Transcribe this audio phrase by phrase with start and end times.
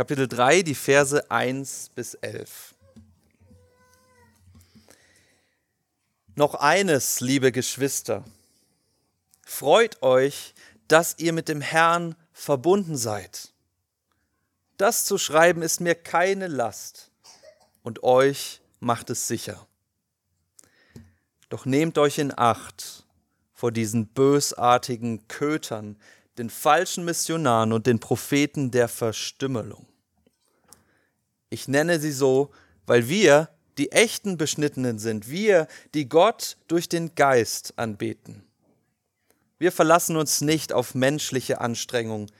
[0.00, 2.74] Kapitel 3, die Verse 1 bis 11.
[6.36, 8.24] Noch eines, liebe Geschwister,
[9.44, 10.54] freut euch,
[10.88, 13.52] dass ihr mit dem Herrn verbunden seid.
[14.78, 17.10] Das zu schreiben ist mir keine Last
[17.82, 19.66] und euch macht es sicher.
[21.50, 23.04] Doch nehmt euch in Acht
[23.52, 26.00] vor diesen bösartigen Kötern,
[26.38, 29.89] den falschen Missionaren und den Propheten der Verstümmelung.
[31.50, 32.50] Ich nenne sie so,
[32.86, 38.44] weil wir die echten Beschnittenen sind, wir, die Gott durch den Geist anbeten.
[39.58, 42.30] Wir verlassen uns nicht auf menschliche Anstrengung,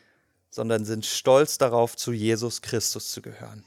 [0.49, 3.65] sondern sind stolz darauf, zu Jesus Christus zu gehören.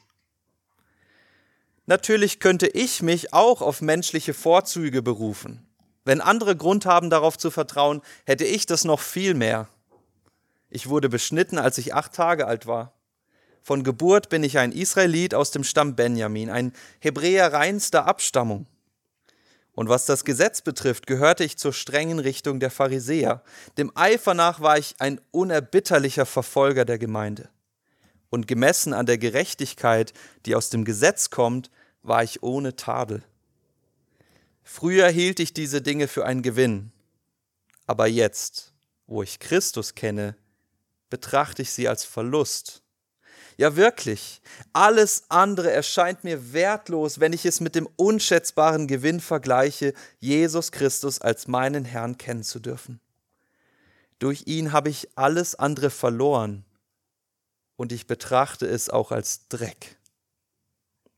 [1.86, 5.68] Natürlich könnte ich mich auch auf menschliche Vorzüge berufen.
[6.06, 9.68] Wenn andere Grund haben, darauf zu vertrauen, hätte ich das noch viel mehr.
[10.70, 12.94] Ich wurde beschnitten, als ich acht Tage alt war.
[13.64, 18.68] Von Geburt bin ich ein Israelit aus dem Stamm Benjamin, ein Hebräer reinster Abstammung.
[19.72, 23.42] Und was das Gesetz betrifft, gehörte ich zur strengen Richtung der Pharisäer.
[23.78, 27.50] Dem Eifer nach war ich ein unerbitterlicher Verfolger der Gemeinde.
[28.30, 30.12] Und gemessen an der Gerechtigkeit,
[30.46, 31.72] die aus dem Gesetz kommt,
[32.02, 33.24] war ich ohne Tadel.
[34.62, 36.92] Früher hielt ich diese Dinge für einen Gewinn,
[37.88, 38.74] aber jetzt,
[39.08, 40.36] wo ich Christus kenne,
[41.10, 42.83] betrachte ich sie als Verlust
[43.58, 49.94] ja wirklich, alles andere erscheint mir wertlos, wenn ich es mit dem unschätzbaren Gewinn vergleiche,
[50.20, 53.00] Jesus Christus als meinen Herrn kennen zu dürfen.
[54.20, 56.64] Durch ihn habe ich alles andere verloren
[57.76, 59.98] und ich betrachte es auch als Dreck.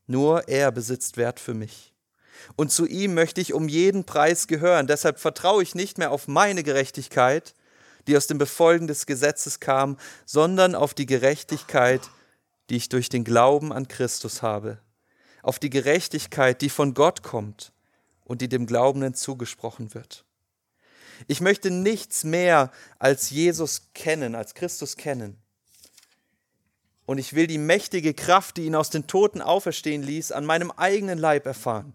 [0.06, 1.92] Nur er besitzt Wert für mich.
[2.54, 4.86] Und zu ihm möchte ich um jeden Preis gehören.
[4.86, 7.54] Deshalb vertraue ich nicht mehr auf meine Gerechtigkeit,
[8.06, 12.02] die aus dem Befolgen des Gesetzes kam, sondern auf die Gerechtigkeit,
[12.70, 14.78] die ich durch den Glauben an Christus habe,
[15.42, 17.72] auf die Gerechtigkeit, die von Gott kommt
[18.24, 20.24] und die dem Glaubenden zugesprochen wird.
[21.28, 25.38] Ich möchte nichts mehr als Jesus kennen, als Christus kennen.
[27.06, 30.72] Und ich will die mächtige Kraft, die ihn aus den Toten auferstehen ließ, an meinem
[30.72, 31.94] eigenen Leib erfahren.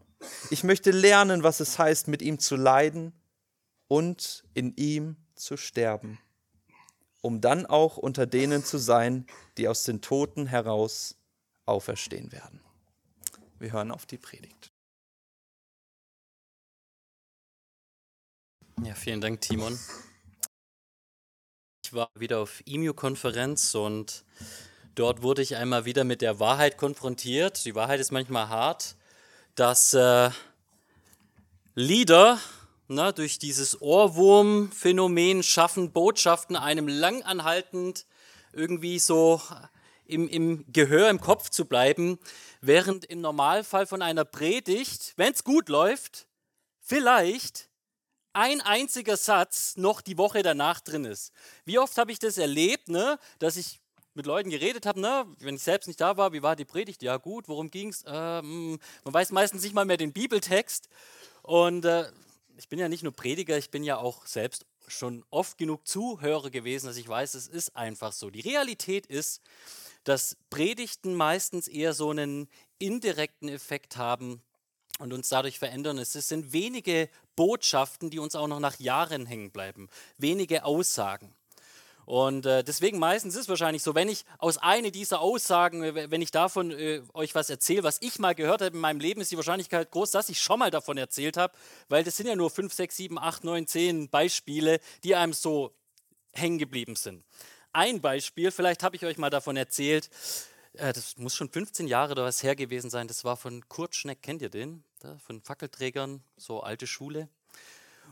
[0.49, 3.11] Ich möchte lernen, was es heißt, mit ihm zu leiden
[3.87, 6.17] und in ihm zu sterben
[7.21, 9.25] um dann auch unter denen zu sein,
[9.57, 11.15] die aus den Toten heraus
[11.65, 12.59] auferstehen werden.
[13.59, 14.71] Wir hören auf die Predigt.
[18.83, 19.77] Ja, vielen Dank, Timon.
[21.85, 24.25] Ich war wieder auf EMU-Konferenz und
[24.95, 27.63] dort wurde ich einmal wieder mit der Wahrheit konfrontiert.
[27.65, 28.95] Die Wahrheit ist manchmal hart,
[29.53, 30.31] dass äh,
[31.75, 32.39] Lieder
[32.91, 38.05] ne, durch dieses Ohrwurm-Phänomen schaffen Botschaften einem langanhaltend
[38.53, 39.41] irgendwie so
[40.05, 42.19] im, im Gehör, im Kopf zu bleiben,
[42.59, 46.27] während im Normalfall von einer Predigt, wenn es gut läuft,
[46.81, 47.69] vielleicht
[48.33, 51.31] ein einziger Satz noch die Woche danach drin ist.
[51.65, 53.79] Wie oft habe ich das erlebt, ne, dass ich
[54.13, 57.01] mit Leuten geredet habe, ne, wenn ich selbst nicht da war, wie war die Predigt?
[57.01, 58.03] Ja gut, worum ging es?
[58.03, 60.89] Äh, man weiß meistens nicht mal mehr den Bibeltext.
[61.43, 62.05] Und äh,
[62.61, 66.51] ich bin ja nicht nur Prediger, ich bin ja auch selbst schon oft genug Zuhörer
[66.51, 68.29] gewesen, dass ich weiß, es ist einfach so.
[68.29, 69.41] Die Realität ist,
[70.03, 74.43] dass Predigten meistens eher so einen indirekten Effekt haben
[74.99, 75.97] und uns dadurch verändern.
[75.97, 79.89] Es sind wenige Botschaften, die uns auch noch nach Jahren hängen bleiben,
[80.19, 81.33] wenige Aussagen.
[82.05, 86.11] Und äh, deswegen meistens ist es wahrscheinlich so, wenn ich aus einer dieser Aussagen, äh,
[86.11, 89.21] wenn ich davon äh, euch was erzähle, was ich mal gehört habe in meinem Leben,
[89.21, 91.53] ist die Wahrscheinlichkeit groß, dass ich schon mal davon erzählt habe,
[91.89, 95.73] weil das sind ja nur 5, 6, 7, 8, 9, 10 Beispiele, die einem so
[96.33, 97.23] hängen geblieben sind.
[97.73, 100.09] Ein Beispiel, vielleicht habe ich euch mal davon erzählt,
[100.73, 103.95] äh, das muss schon 15 Jahre oder was her gewesen sein, das war von Kurt
[103.95, 104.83] Schneck, kennt ihr den?
[105.25, 107.29] von Fackelträgern, so alte Schule.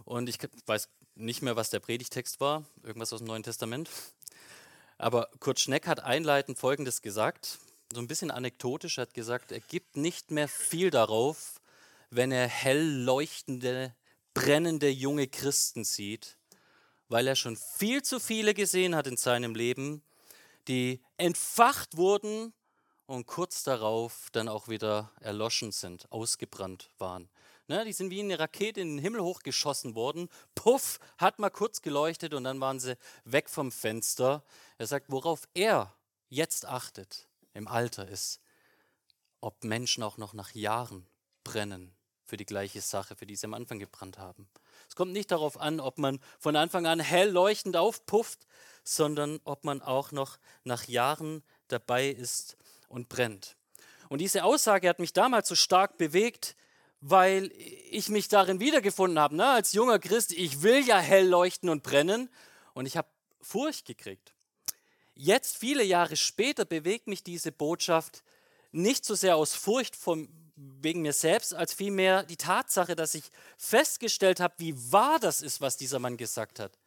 [0.05, 0.89] Und ich weiß
[1.19, 3.89] nicht mehr, was der Predigtext war, irgendwas aus dem Neuen Testament.
[4.97, 7.59] Aber Kurt Schneck hat einleitend Folgendes gesagt,
[7.93, 11.59] so ein bisschen anekdotisch, hat gesagt, er gibt nicht mehr viel darauf,
[12.09, 13.93] wenn er hell leuchtende,
[14.33, 16.37] brennende junge Christen sieht,
[17.07, 20.01] weil er schon viel zu viele gesehen hat in seinem Leben,
[20.67, 22.53] die entfacht wurden
[23.07, 27.29] und kurz darauf dann auch wieder erloschen sind, ausgebrannt waren.
[27.69, 30.27] Ne, die sind wie eine Rakete in den Himmel hochgeschossen worden.
[30.55, 34.43] Puff, hat mal kurz geleuchtet und dann waren sie weg vom Fenster.
[34.79, 35.93] Er sagt, worauf er
[36.29, 38.41] jetzt achtet im Alter ist,
[39.39, 41.05] ob Menschen auch noch nach Jahren
[41.43, 41.93] brennen
[42.25, 44.49] für die gleiche Sache, für die sie am Anfang gebrannt haben.
[44.87, 48.47] Es kommt nicht darauf an, ob man von Anfang an hell leuchtend aufpufft,
[48.83, 52.57] sondern ob man auch noch nach Jahren dabei ist
[52.87, 53.57] und brennt.
[54.07, 56.55] Und diese Aussage hat mich damals so stark bewegt,
[57.01, 57.51] weil
[57.89, 59.35] ich mich darin wiedergefunden habe.
[59.35, 59.47] Ne?
[59.47, 62.29] Als junger Christ, ich will ja hell leuchten und brennen.
[62.73, 63.07] Und ich habe
[63.41, 64.33] Furcht gekriegt.
[65.15, 68.23] Jetzt, viele Jahre später, bewegt mich diese Botschaft
[68.71, 73.23] nicht so sehr aus Furcht vom, wegen mir selbst, als vielmehr die Tatsache, dass ich
[73.57, 76.77] festgestellt habe, wie wahr das ist, was dieser Mann gesagt hat.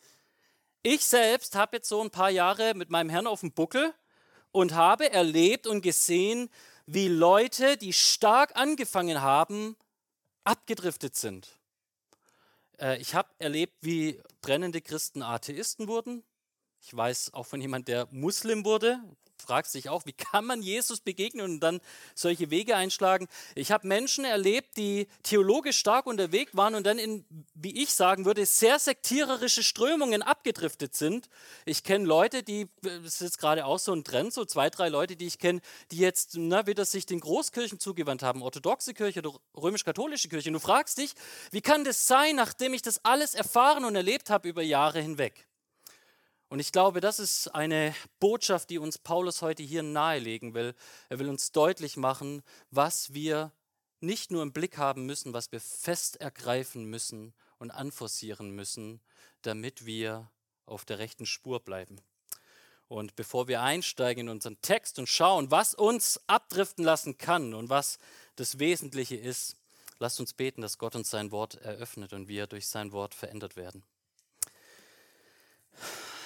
[0.82, 3.94] Ich selbst habe jetzt so ein paar Jahre mit meinem Herrn auf dem Buckel
[4.50, 6.50] und habe erlebt und gesehen,
[6.86, 9.76] wie Leute, die stark angefangen haben,
[10.44, 11.58] abgedriftet sind.
[12.78, 16.24] Äh, ich habe erlebt, wie brennende Christen Atheisten wurden.
[16.80, 19.00] Ich weiß auch von jemandem, der Muslim wurde,
[19.38, 21.80] fragt sich auch, wie kann man Jesus begegnen und dann
[22.14, 23.28] solche Wege einschlagen?
[23.54, 27.24] Ich habe Menschen erlebt, die theologisch stark unterwegs waren und dann in,
[27.54, 31.28] wie ich sagen würde, sehr sektiererische Strömungen abgedriftet sind.
[31.64, 34.88] Ich kenne Leute, die, das ist jetzt gerade auch so ein Trend, so zwei, drei
[34.88, 39.20] Leute, die ich kenne, die jetzt na, wieder sich den Großkirchen zugewandt haben, orthodoxe Kirche
[39.20, 40.48] oder römisch-katholische Kirche.
[40.48, 41.14] Und du fragst dich,
[41.50, 45.46] wie kann das sein, nachdem ich das alles erfahren und erlebt habe über Jahre hinweg?
[46.52, 50.74] Und ich glaube, das ist eine Botschaft, die uns Paulus heute hier nahelegen will.
[51.08, 53.52] Er will uns deutlich machen, was wir
[54.00, 59.00] nicht nur im Blick haben müssen, was wir fest ergreifen müssen und anforcieren müssen,
[59.40, 60.30] damit wir
[60.66, 62.02] auf der rechten Spur bleiben.
[62.86, 67.70] Und bevor wir einsteigen in unseren Text und schauen, was uns abdriften lassen kann und
[67.70, 67.96] was
[68.36, 69.56] das Wesentliche ist,
[69.98, 73.56] lasst uns beten, dass Gott uns sein Wort eröffnet und wir durch sein Wort verändert
[73.56, 73.82] werden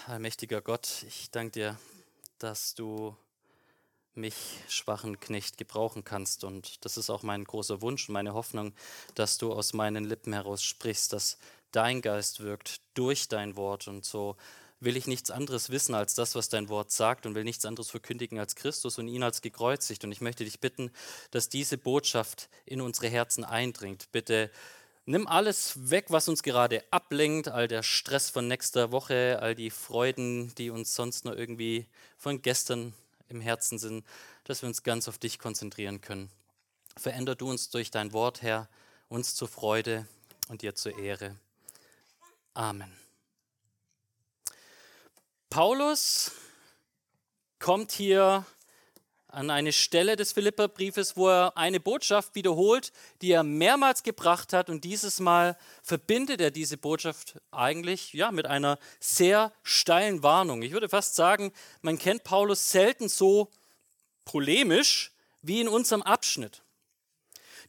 [0.08, 1.78] allmächtiger Gott, ich danke dir,
[2.38, 3.16] dass du
[4.14, 4.34] mich,
[4.68, 6.44] schwachen Knecht, gebrauchen kannst.
[6.44, 8.72] Und das ist auch mein großer Wunsch und meine Hoffnung,
[9.14, 11.38] dass du aus meinen Lippen heraus sprichst, dass
[11.72, 13.88] dein Geist wirkt durch dein Wort.
[13.88, 14.36] Und so
[14.80, 17.90] will ich nichts anderes wissen als das, was dein Wort sagt und will nichts anderes
[17.90, 20.04] verkündigen als Christus und ihn als gekreuzigt.
[20.04, 20.90] Und ich möchte dich bitten,
[21.30, 24.10] dass diese Botschaft in unsere Herzen eindringt.
[24.12, 24.50] Bitte
[25.08, 29.70] Nimm alles weg, was uns gerade ablenkt, all der Stress von nächster Woche, all die
[29.70, 31.86] Freuden, die uns sonst nur irgendwie
[32.18, 32.92] von gestern
[33.28, 34.04] im Herzen sind,
[34.42, 36.28] dass wir uns ganz auf dich konzentrieren können.
[36.96, 38.68] Veränder du uns durch dein Wort, Herr,
[39.08, 40.08] uns zur Freude
[40.48, 41.36] und dir zur Ehre.
[42.54, 42.90] Amen.
[45.50, 46.32] Paulus
[47.60, 48.44] kommt hier
[49.36, 52.90] an eine Stelle des Philipperbriefes, wo er eine Botschaft wiederholt,
[53.20, 54.70] die er mehrmals gebracht hat.
[54.70, 60.62] Und dieses Mal verbindet er diese Botschaft eigentlich ja, mit einer sehr steilen Warnung.
[60.62, 61.52] Ich würde fast sagen,
[61.82, 63.50] man kennt Paulus selten so
[64.24, 65.12] polemisch
[65.42, 66.62] wie in unserem Abschnitt.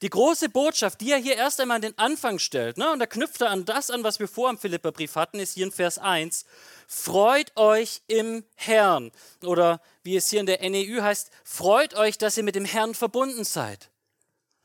[0.02, 3.08] Die große Botschaft, die er hier erst einmal an den Anfang stellt, ne, und da
[3.08, 5.98] knüpft er an das an, was wir vor im Philipperbrief hatten, ist hier in Vers
[5.98, 6.46] 1.
[6.90, 9.12] Freut euch im Herrn.
[9.44, 12.96] Oder wie es hier in der NEU heißt, freut euch, dass ihr mit dem Herrn
[12.96, 13.92] verbunden seid.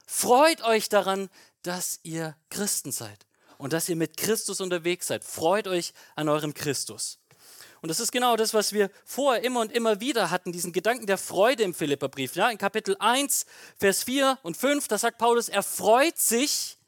[0.07, 1.29] Freut euch daran,
[1.63, 3.27] dass ihr Christen seid
[3.59, 5.25] und dass ihr mit Christus unterwegs seid.
[5.25, 7.19] Freut euch an eurem Christus.
[7.81, 11.07] Und das ist genau das, was wir vorher immer und immer wieder hatten, diesen Gedanken
[11.07, 12.37] der Freude im Philipperbrief.
[12.37, 13.47] Ja, in Kapitel 1,
[13.77, 16.79] Vers 4 und 5, da sagt Paulus, er freut sich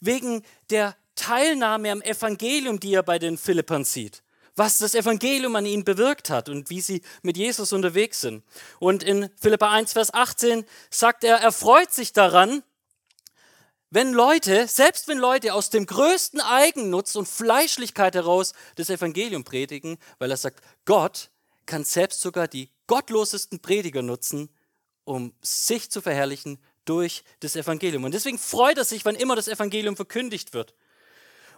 [0.00, 4.23] wegen der Teilnahme am Evangelium, die er bei den Philippern sieht
[4.56, 8.44] was das Evangelium an ihnen bewirkt hat und wie sie mit Jesus unterwegs sind.
[8.78, 12.62] Und in Philippa 1, Vers 18 sagt er, er freut sich daran,
[13.90, 19.98] wenn Leute, selbst wenn Leute aus dem größten Eigennutz und Fleischlichkeit heraus das Evangelium predigen,
[20.18, 21.30] weil er sagt, Gott
[21.66, 24.50] kann selbst sogar die gottlosesten Prediger nutzen,
[25.04, 28.04] um sich zu verherrlichen durch das Evangelium.
[28.04, 30.74] Und deswegen freut er sich, wann immer das Evangelium verkündigt wird.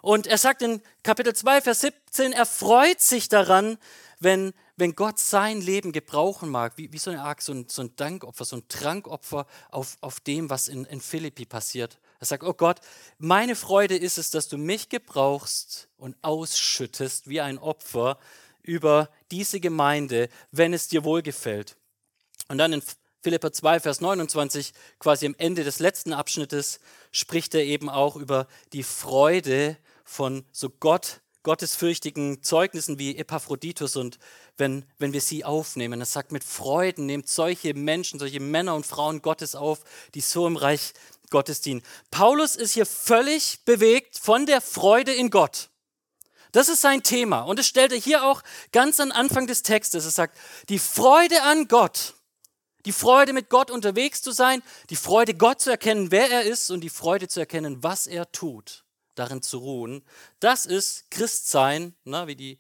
[0.07, 3.77] Und er sagt in Kapitel 2, Vers 17, er freut sich daran,
[4.21, 7.83] wenn, wenn Gott sein Leben gebrauchen mag, wie, wie so eine Art, so ein, so
[7.83, 11.99] ein Dankopfer, so ein Trankopfer auf, auf dem, was in, in Philippi passiert.
[12.21, 12.79] Er sagt, oh Gott,
[13.19, 18.21] meine Freude ist es, dass du mich gebrauchst und ausschüttest wie ein Opfer
[18.63, 21.77] über diese Gemeinde, wenn es dir wohlgefällt.
[22.47, 22.83] Und dann in
[23.25, 26.79] Philippa 2, Vers 29, quasi am Ende des letzten Abschnittes,
[27.11, 34.19] spricht er eben auch über die Freude von so Gott, gottesfürchtigen Zeugnissen wie Epaphroditus und
[34.57, 38.87] wenn, wenn wir sie aufnehmen, er sagt mit Freuden, nehmt solche Menschen, solche Männer und
[38.87, 39.81] Frauen Gottes auf,
[40.15, 40.93] die so im Reich
[41.31, 41.83] Gottes dienen.
[42.11, 45.71] Paulus ist hier völlig bewegt von der Freude in Gott.
[46.53, 47.43] Das ist sein Thema.
[47.43, 50.05] Und es stellt er hier auch ganz am Anfang des Textes.
[50.05, 52.15] Er sagt, die Freude an Gott,
[52.87, 56.71] die Freude mit Gott unterwegs zu sein, die Freude Gott zu erkennen, wer er ist
[56.71, 58.86] und die Freude zu erkennen, was er tut
[59.19, 60.03] darin zu ruhen.
[60.41, 62.59] Das ist Christsein, ne, wie, die,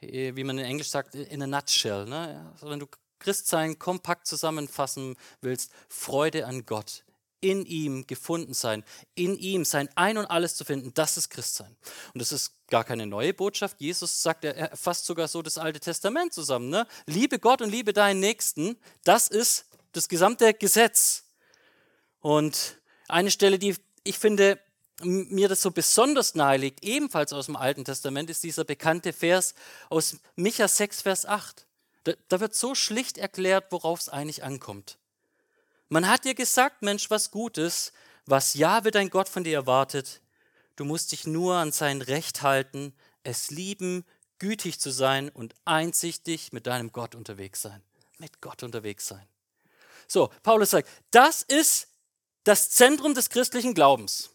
[0.00, 2.04] wie man in Englisch sagt, in a nutshell.
[2.04, 2.50] Ne?
[2.52, 2.86] Also wenn du
[3.18, 7.04] Christsein kompakt zusammenfassen willst, Freude an Gott,
[7.40, 11.76] in ihm gefunden sein, in ihm sein Ein und alles zu finden, das ist Christsein.
[12.14, 13.80] Und das ist gar keine neue Botschaft.
[13.80, 16.68] Jesus sagt, er fasst sogar so das Alte Testament zusammen.
[16.68, 16.86] Ne?
[17.06, 21.24] Liebe Gott und liebe deinen Nächsten, das ist das gesamte Gesetz.
[22.20, 24.58] Und eine Stelle, die ich finde,
[25.00, 29.54] mir das so besonders naheliegt, ebenfalls aus dem Alten Testament, ist dieser bekannte Vers
[29.88, 31.66] aus Micha 6, Vers 8.
[32.04, 34.98] Da, da wird so schlicht erklärt, worauf es eigentlich ankommt.
[35.88, 37.92] Man hat dir gesagt, Mensch, was Gutes,
[38.26, 40.20] was Jahwe dein Gott von dir erwartet.
[40.76, 42.94] Du musst dich nur an sein Recht halten,
[43.24, 44.04] es lieben,
[44.38, 47.82] gütig zu sein und einsichtig mit deinem Gott unterwegs sein.
[48.18, 49.26] Mit Gott unterwegs sein.
[50.08, 51.88] So, Paulus sagt, das ist
[52.44, 54.30] das Zentrum des christlichen Glaubens.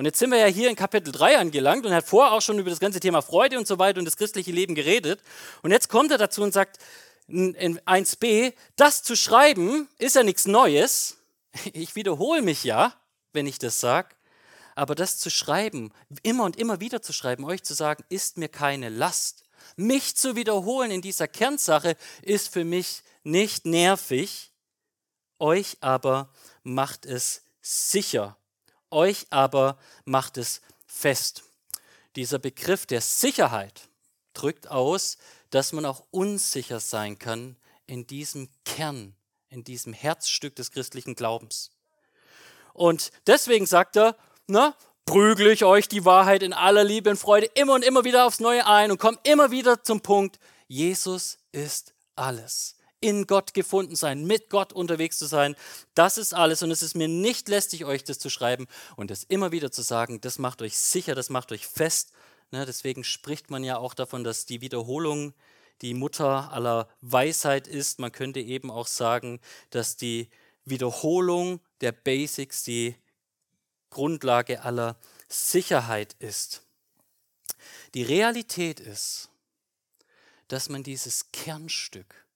[0.00, 2.40] Und jetzt sind wir ja hier in Kapitel 3 angelangt und er hat vorher auch
[2.40, 5.20] schon über das ganze Thema Freude und so weiter und das christliche Leben geredet.
[5.60, 6.78] Und jetzt kommt er dazu und sagt
[7.28, 11.18] in 1b, das zu schreiben ist ja nichts Neues.
[11.74, 12.94] Ich wiederhole mich ja,
[13.34, 14.08] wenn ich das sage.
[14.74, 15.92] Aber das zu schreiben,
[16.22, 19.44] immer und immer wieder zu schreiben, euch zu sagen, ist mir keine Last.
[19.76, 24.50] Mich zu wiederholen in dieser Kernsache ist für mich nicht nervig.
[25.38, 26.30] Euch aber
[26.62, 28.38] macht es sicher
[28.90, 31.44] euch aber macht es fest.
[32.16, 33.88] Dieser Begriff der Sicherheit
[34.34, 35.18] drückt aus,
[35.50, 37.56] dass man auch unsicher sein kann
[37.86, 39.14] in diesem Kern,
[39.48, 41.70] in diesem Herzstück des christlichen Glaubens.
[42.72, 44.16] Und deswegen sagt er,
[44.46, 48.26] na, prügle ich euch die Wahrheit in aller Liebe und Freude immer und immer wieder
[48.26, 53.96] aufs Neue ein und komme immer wieder zum Punkt, Jesus ist alles in Gott gefunden
[53.96, 55.56] sein, mit Gott unterwegs zu sein.
[55.94, 58.66] Das ist alles und es ist mir nicht lästig, euch das zu schreiben
[58.96, 60.20] und das immer wieder zu sagen.
[60.20, 62.12] Das macht euch sicher, das macht euch fest.
[62.50, 65.34] Ne, deswegen spricht man ja auch davon, dass die Wiederholung
[65.82, 67.98] die Mutter aller Weisheit ist.
[67.98, 69.40] Man könnte eben auch sagen,
[69.70, 70.28] dass die
[70.64, 72.96] Wiederholung der Basics die
[73.88, 76.62] Grundlage aller Sicherheit ist.
[77.94, 79.30] Die Realität ist,
[80.48, 82.26] dass man dieses Kernstück,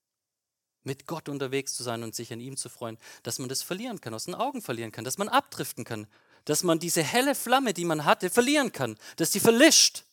[0.85, 4.01] mit Gott unterwegs zu sein und sich an ihm zu freuen, dass man das verlieren
[4.01, 6.07] kann, aus den Augen verlieren kann, dass man abdriften kann,
[6.45, 10.05] dass man diese helle Flamme, die man hatte, verlieren kann, dass sie verlischt,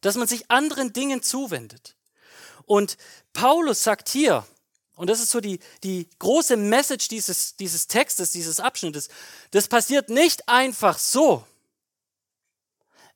[0.00, 1.96] dass man sich anderen Dingen zuwendet.
[2.64, 2.96] Und
[3.32, 4.46] Paulus sagt hier,
[4.96, 9.08] und das ist so die, die große Message dieses, dieses Textes, dieses Abschnittes,
[9.50, 11.46] das passiert nicht einfach so.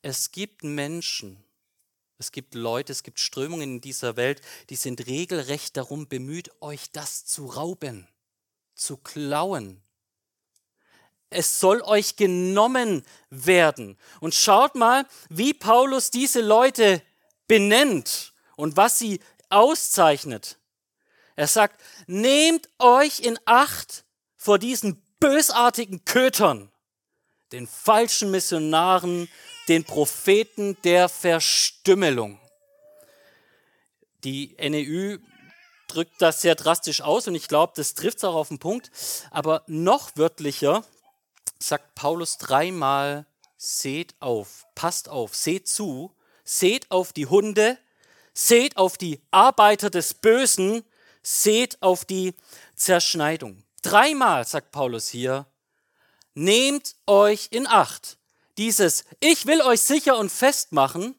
[0.02, 1.42] Es gibt Menschen,
[2.20, 6.92] es gibt Leute, es gibt Strömungen in dieser Welt, die sind regelrecht darum bemüht, euch
[6.92, 8.06] das zu rauben,
[8.74, 9.82] zu klauen.
[11.30, 13.96] Es soll euch genommen werden.
[14.20, 17.00] Und schaut mal, wie Paulus diese Leute
[17.48, 20.58] benennt und was sie auszeichnet.
[21.36, 24.04] Er sagt, nehmt euch in Acht
[24.36, 26.70] vor diesen bösartigen Kötern,
[27.52, 29.26] den falschen Missionaren
[29.70, 32.40] den Propheten der Verstümmelung.
[34.24, 35.18] Die NEU
[35.86, 38.90] drückt das sehr drastisch aus und ich glaube, das trifft es auch auf den Punkt.
[39.30, 40.84] Aber noch wörtlicher
[41.60, 47.78] sagt Paulus dreimal, seht auf, passt auf, seht zu, seht auf die Hunde,
[48.34, 50.82] seht auf die Arbeiter des Bösen,
[51.22, 52.34] seht auf die
[52.74, 53.62] Zerschneidung.
[53.82, 55.46] Dreimal sagt Paulus hier,
[56.34, 58.18] nehmt euch in Acht
[58.60, 61.14] dieses Ich will euch sicher und fest machen,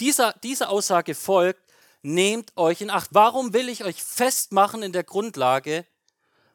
[0.00, 1.62] dieser, diese Aussage folgt,
[2.02, 3.10] nehmt euch in Acht.
[3.12, 5.86] Warum will ich euch festmachen in der Grundlage?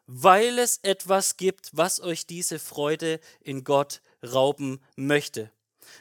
[0.08, 5.52] Weil es etwas gibt, was euch diese Freude in Gott rauben möchte.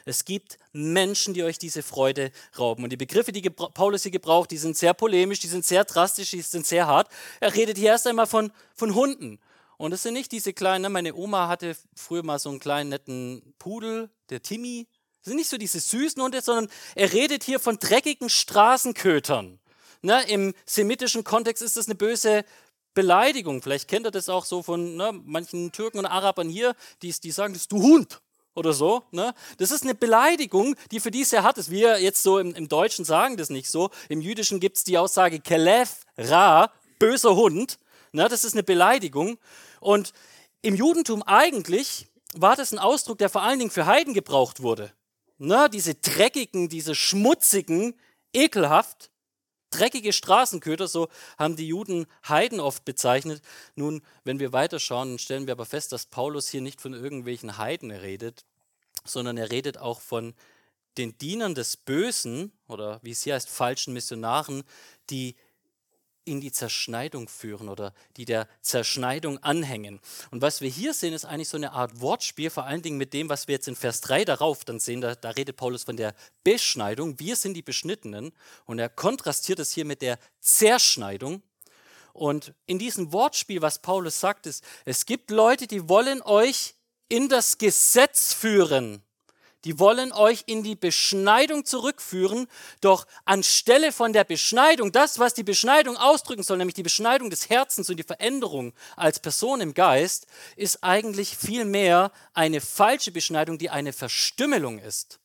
[0.03, 2.83] Es gibt Menschen, die euch diese Freude rauben.
[2.83, 6.31] Und die Begriffe, die Paulus hier gebraucht, die sind sehr polemisch, die sind sehr drastisch,
[6.31, 7.09] die sind sehr hart.
[7.39, 9.39] Er redet hier erst einmal von, von Hunden.
[9.81, 12.91] Und es sind nicht diese kleinen, ne, meine Oma hatte früher mal so einen kleinen
[12.91, 14.87] netten Pudel, der Timmy.
[15.21, 19.59] Das sind nicht so diese süßen Hunde, sondern er redet hier von dreckigen Straßenkötern.
[20.03, 22.45] Ne, Im semitischen Kontext ist das eine böse
[22.93, 23.63] Beleidigung.
[23.63, 27.31] Vielleicht kennt ihr das auch so von ne, manchen Türken und Arabern hier, die, die
[27.31, 28.21] sagen, das ist du Hund
[28.53, 29.01] oder so.
[29.09, 29.33] Ne?
[29.57, 31.71] Das ist eine Beleidigung, die für die sehr hart ist.
[31.71, 33.89] Wir jetzt so im, im Deutschen sagen das nicht so.
[34.09, 37.79] Im Jüdischen gibt es die Aussage Kelef Ra, böser Hund.
[38.11, 38.27] Ne?
[38.29, 39.37] Das ist eine Beleidigung.
[39.79, 40.13] Und
[40.61, 44.91] im Judentum eigentlich war das ein Ausdruck, der vor allen Dingen für Heiden gebraucht wurde.
[45.37, 47.95] Na, diese dreckigen, diese schmutzigen,
[48.33, 49.09] ekelhaft,
[49.71, 53.41] dreckige Straßenköter, so haben die Juden Heiden oft bezeichnet.
[53.75, 57.91] Nun, wenn wir weiterschauen, stellen wir aber fest, dass Paulus hier nicht von irgendwelchen Heiden
[57.91, 58.45] redet,
[59.03, 60.35] sondern er redet auch von
[60.97, 64.63] den Dienern des Bösen oder wie es hier heißt, falschen Missionaren,
[65.09, 65.35] die
[66.23, 69.99] in die Zerschneidung führen oder die der Zerschneidung anhängen.
[70.29, 73.13] Und was wir hier sehen, ist eigentlich so eine Art Wortspiel, vor allen Dingen mit
[73.13, 75.01] dem, was wir jetzt in Vers 3 darauf dann sehen.
[75.01, 76.13] Da, da redet Paulus von der
[76.43, 77.19] Beschneidung.
[77.19, 78.31] Wir sind die Beschnittenen.
[78.65, 81.41] Und er kontrastiert es hier mit der Zerschneidung.
[82.13, 86.75] Und in diesem Wortspiel, was Paulus sagt, ist, es gibt Leute, die wollen euch
[87.09, 89.03] in das Gesetz führen.
[89.63, 92.47] Die wollen euch in die Beschneidung zurückführen,
[92.81, 97.49] doch anstelle von der Beschneidung, das, was die Beschneidung ausdrücken soll, nämlich die Beschneidung des
[97.49, 100.25] Herzens und die Veränderung als Person im Geist,
[100.55, 105.19] ist eigentlich vielmehr eine falsche Beschneidung, die eine Verstümmelung ist.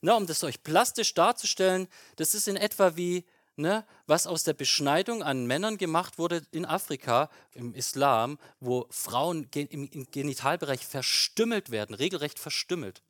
[0.00, 3.24] Na, um das euch plastisch darzustellen, das ist in etwa wie,
[3.56, 9.48] ne, was aus der Beschneidung an Männern gemacht wurde in Afrika, im Islam, wo Frauen
[9.54, 13.02] im Genitalbereich verstümmelt werden, regelrecht verstümmelt.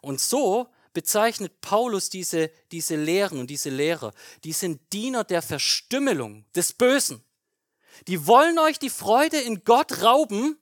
[0.00, 4.12] Und so bezeichnet Paulus diese, diese Lehren und diese Lehrer.
[4.44, 7.24] Die sind Diener der Verstümmelung, des Bösen.
[8.08, 10.58] Die wollen euch die Freude in Gott rauben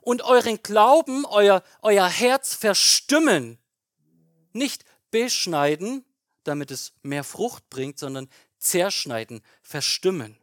[0.00, 3.58] und euren Glauben, euer, euer Herz verstümmeln.
[4.52, 6.04] Nicht beschneiden,
[6.44, 10.38] damit es mehr Frucht bringt, sondern zerschneiden, verstümmeln.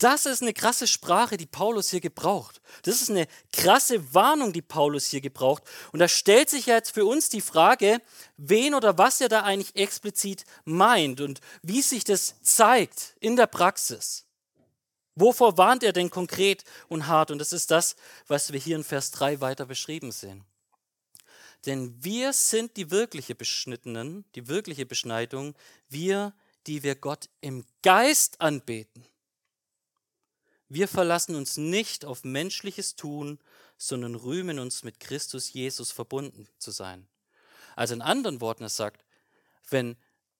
[0.00, 2.62] Das ist eine krasse Sprache, die Paulus hier gebraucht.
[2.84, 5.62] Das ist eine krasse Warnung, die Paulus hier gebraucht.
[5.92, 8.00] Und da stellt sich jetzt für uns die Frage,
[8.38, 13.46] wen oder was er da eigentlich explizit meint und wie sich das zeigt in der
[13.46, 14.24] Praxis.
[15.16, 17.30] Wovor warnt er denn konkret und hart?
[17.30, 17.94] Und das ist das,
[18.26, 20.44] was wir hier in Vers 3 weiter beschrieben sehen.
[21.66, 25.54] Denn wir sind die wirkliche Beschnittenen, die wirkliche Beschneidung,
[25.90, 26.32] wir,
[26.66, 29.04] die wir Gott im Geist anbeten.
[30.72, 33.40] Wir verlassen uns nicht auf menschliches Tun,
[33.76, 37.08] sondern rühmen uns mit Christus Jesus verbunden zu sein.
[37.74, 39.04] Also in anderen Worten, er sagt,
[39.68, 39.96] wenn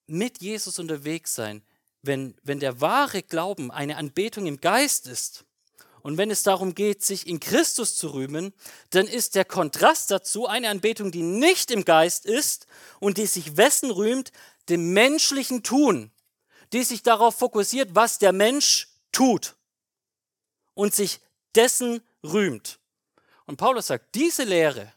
[0.06, 1.64] mit Jesus unterwegs sein,
[2.02, 5.44] wenn, wenn der wahre Glauben eine Anbetung im Geist ist
[6.00, 8.54] und wenn es darum geht, sich in Christus zu rühmen,
[8.90, 12.68] dann ist der Kontrast dazu eine Anbetung, die nicht im Geist ist
[13.00, 14.30] und die sich wessen rühmt,
[14.68, 16.12] dem menschlichen Tun,
[16.72, 19.56] die sich darauf fokussiert, was der Mensch tut
[20.80, 21.20] und sich
[21.54, 22.78] dessen rühmt.
[23.44, 24.90] Und Paulus sagt, diese Lehre,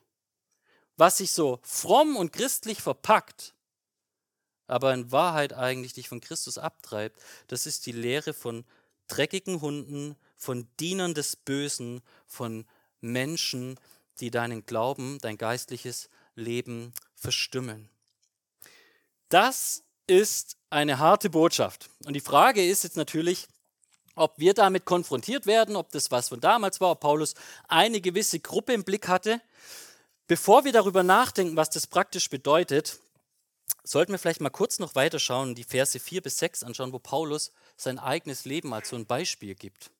[0.96, 3.54] was sich so fromm und christlich verpackt,
[4.66, 8.64] aber in Wahrheit eigentlich dich von Christus abtreibt, das ist die Lehre von
[9.10, 12.66] dreckigen Hunden, von Dienern des Bösen, von
[13.02, 13.78] Menschen,
[14.22, 17.90] die deinen Glauben, dein geistliches Leben verstümmeln.
[19.28, 21.90] Das ist eine harte Botschaft.
[22.06, 23.50] Und die Frage ist jetzt natürlich,
[24.16, 27.34] ob wir damit konfrontiert werden, ob das was von damals war, ob Paulus
[27.68, 29.42] eine gewisse Gruppe im Blick hatte.
[30.28, 33.00] Bevor wir darüber nachdenken, was das praktisch bedeutet,
[33.84, 37.52] sollten wir vielleicht mal kurz noch weiterschauen, die Verse 4 bis 6 anschauen, wo Paulus
[37.76, 39.92] sein eigenes Leben als so ein Beispiel gibt.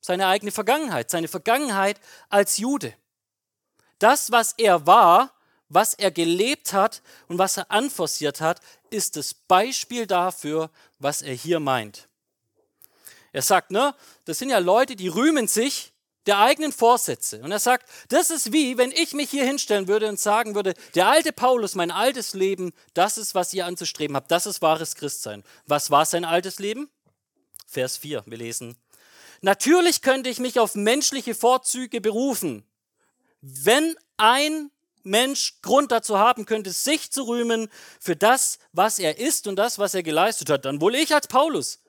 [0.00, 2.94] Seine eigene Vergangenheit, seine Vergangenheit als Jude.
[3.98, 5.32] Das, was er war,
[5.68, 11.34] was er gelebt hat und was er anforciert hat, ist das Beispiel dafür, was er
[11.34, 12.08] hier meint.
[13.32, 15.92] Er sagt, ne, das sind ja Leute, die rühmen sich
[16.26, 17.40] der eigenen Vorsätze.
[17.42, 20.74] Und er sagt, das ist wie, wenn ich mich hier hinstellen würde und sagen würde,
[20.94, 24.94] der alte Paulus, mein altes Leben, das ist, was ihr anzustreben habt, das ist wahres
[24.94, 25.42] Christsein.
[25.66, 26.88] Was war sein altes Leben?
[27.66, 28.76] Vers 4, wir lesen.
[29.40, 32.64] Natürlich könnte ich mich auf menschliche Vorzüge berufen.
[33.40, 34.70] Wenn ein
[35.02, 37.68] Mensch Grund dazu haben könnte, sich zu rühmen
[37.98, 41.26] für das, was er ist und das, was er geleistet hat, dann wohl ich als
[41.26, 41.81] Paulus.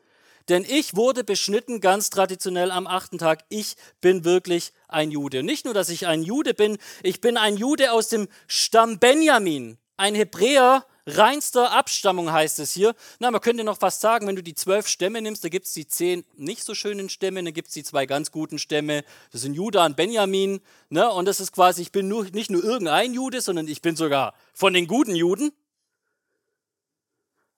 [0.49, 3.45] Denn ich wurde beschnitten ganz traditionell am achten Tag.
[3.49, 5.39] Ich bin wirklich ein Jude.
[5.39, 8.99] Und nicht nur, dass ich ein Jude bin, ich bin ein Jude aus dem Stamm
[8.99, 12.95] Benjamin, ein Hebräer reinster Abstammung heißt es hier.
[13.19, 15.73] Na, man könnte noch fast sagen, wenn du die zwölf Stämme nimmst, da gibt es
[15.73, 19.03] die zehn nicht so schönen Stämme, dann gibt es die zwei ganz guten Stämme.
[19.31, 20.61] Das sind Juda und Benjamin.
[20.89, 21.09] Ne?
[21.11, 24.33] Und das ist quasi, ich bin nur, nicht nur irgendein Jude, sondern ich bin sogar
[24.53, 25.51] von den guten Juden.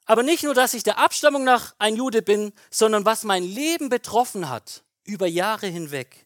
[0.06, 3.90] Aber nicht nur, dass ich der Abstammung nach ein Jude bin, sondern was mein Leben
[3.90, 6.26] betroffen hat, über Jahre hinweg.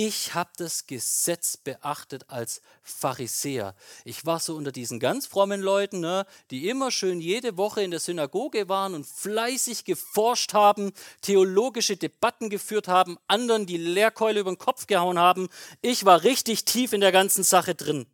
[0.00, 3.74] Ich habe das Gesetz beachtet als Pharisäer.
[4.04, 7.90] Ich war so unter diesen ganz frommen Leuten, ne, die immer schön jede Woche in
[7.90, 14.52] der Synagoge waren und fleißig geforscht haben, theologische Debatten geführt haben, anderen die Lehrkeule über
[14.52, 15.48] den Kopf gehauen haben.
[15.82, 18.06] Ich war richtig tief in der ganzen Sache drin.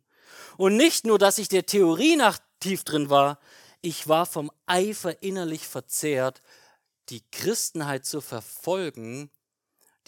[0.57, 3.37] Und nicht nur, dass ich der Theorie nach tief drin war,
[3.85, 6.41] ich war vom Eifer innerlich verzehrt,
[7.09, 9.29] die Christenheit zu verfolgen,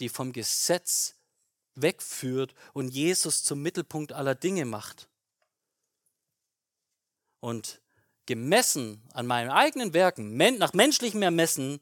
[0.00, 1.14] die vom Gesetz
[1.76, 5.08] wegführt und Jesus zum Mittelpunkt aller Dinge macht.
[7.38, 7.80] Und
[8.26, 11.80] gemessen an meinen eigenen Werken, nach menschlichem Ermessen,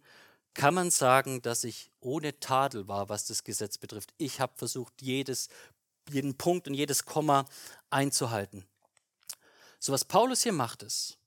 [0.52, 4.12] kann man sagen, dass ich ohne Tadel war, was das Gesetz betrifft.
[4.18, 5.48] Ich habe versucht, jedes,
[6.10, 7.46] jeden Punkt und jedes Komma
[7.88, 8.66] einzuhalten.
[9.78, 11.18] So was Paulus hier macht ist,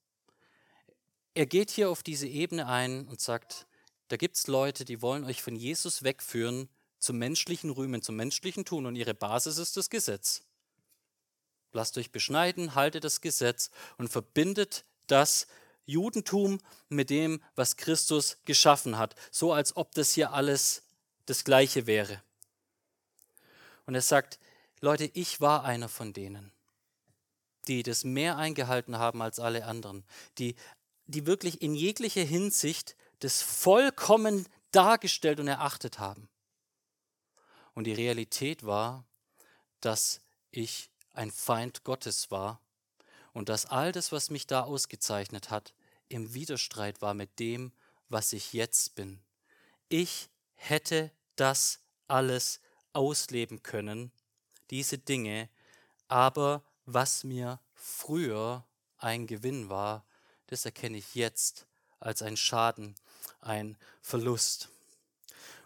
[1.33, 3.67] er geht hier auf diese Ebene ein und sagt,
[4.07, 8.65] da gibt es Leute, die wollen euch von Jesus wegführen zum menschlichen Rühmen, zum menschlichen
[8.65, 10.43] Tun und ihre Basis ist das Gesetz.
[11.71, 15.47] Lasst euch beschneiden, haltet das Gesetz und verbindet das
[15.85, 20.83] Judentum mit dem, was Christus geschaffen hat, so als ob das hier alles
[21.25, 22.21] das gleiche wäre.
[23.85, 24.39] Und er sagt,
[24.81, 26.51] Leute, ich war einer von denen,
[27.67, 30.03] die das mehr eingehalten haben als alle anderen,
[30.37, 30.55] die,
[31.09, 36.29] die wirklich in jeglicher Hinsicht das vollkommen dargestellt und erachtet haben.
[37.73, 39.05] Und die Realität war,
[39.81, 42.61] dass ich ein Feind Gottes war
[43.33, 45.73] und dass all das, was mich da ausgezeichnet hat,
[46.09, 47.71] im Widerstreit war mit dem,
[48.07, 49.21] was ich jetzt bin.
[49.87, 52.61] Ich hätte das alles
[52.93, 54.11] ausleben können,
[54.69, 55.49] diese Dinge,
[56.07, 58.67] aber was mir früher
[58.97, 60.05] ein Gewinn war,
[60.49, 61.65] das erkenne ich jetzt
[61.99, 62.95] als ein Schaden,
[63.41, 64.69] ein Verlust.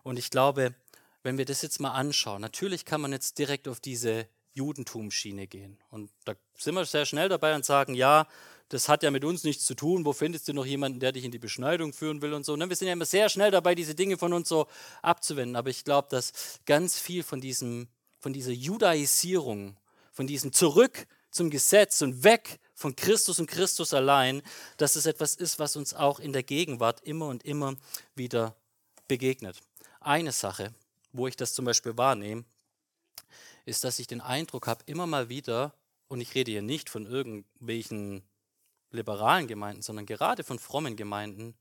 [0.04, 0.76] Und ich glaube,
[1.24, 5.78] wenn wir das jetzt mal anschauen, natürlich kann man jetzt direkt auf diese Judentumschiene gehen.
[5.90, 8.28] Und da sind wir sehr schnell dabei und sagen, ja,
[8.70, 10.06] das hat ja mit uns nichts zu tun.
[10.06, 12.56] Wo findest du noch jemanden, der dich in die Beschneidung führen will und so?
[12.56, 12.70] Ne?
[12.70, 14.68] Wir sind ja immer sehr schnell dabei, diese Dinge von uns so
[15.02, 15.56] abzuwenden.
[15.56, 17.88] Aber ich glaube, dass ganz viel von, diesem,
[18.20, 19.78] von dieser Judaisierung,
[20.12, 24.42] von diesem Zurück zum Gesetz und weg von Christus und Christus allein,
[24.78, 27.76] dass es etwas ist, was uns auch in der Gegenwart immer und immer
[28.16, 28.56] wieder
[29.08, 29.60] begegnet.
[30.00, 30.74] Eine Sache,
[31.12, 32.46] wo ich das zum Beispiel wahrnehme,
[33.66, 35.74] ist, dass ich den Eindruck habe, immer mal wieder,
[36.08, 38.24] und ich rede hier nicht von irgendwelchen
[38.92, 41.56] liberalen Gemeinden, sondern gerade von frommen Gemeinden,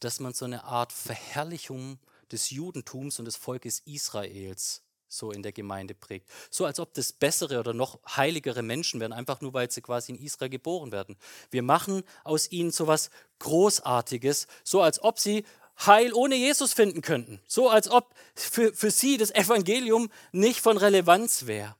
[0.00, 1.98] dass man so eine Art Verherrlichung
[2.30, 6.28] des Judentums und des Volkes Israels so in der Gemeinde prägt.
[6.50, 10.12] So als ob das bessere oder noch heiligere Menschen wären, einfach nur weil sie quasi
[10.12, 11.16] in Israel geboren werden.
[11.50, 15.44] Wir machen aus ihnen so was Großartiges, so als ob sie
[15.86, 17.40] Heil ohne Jesus finden könnten.
[17.46, 21.76] So als ob für, für sie das Evangelium nicht von Relevanz wäre.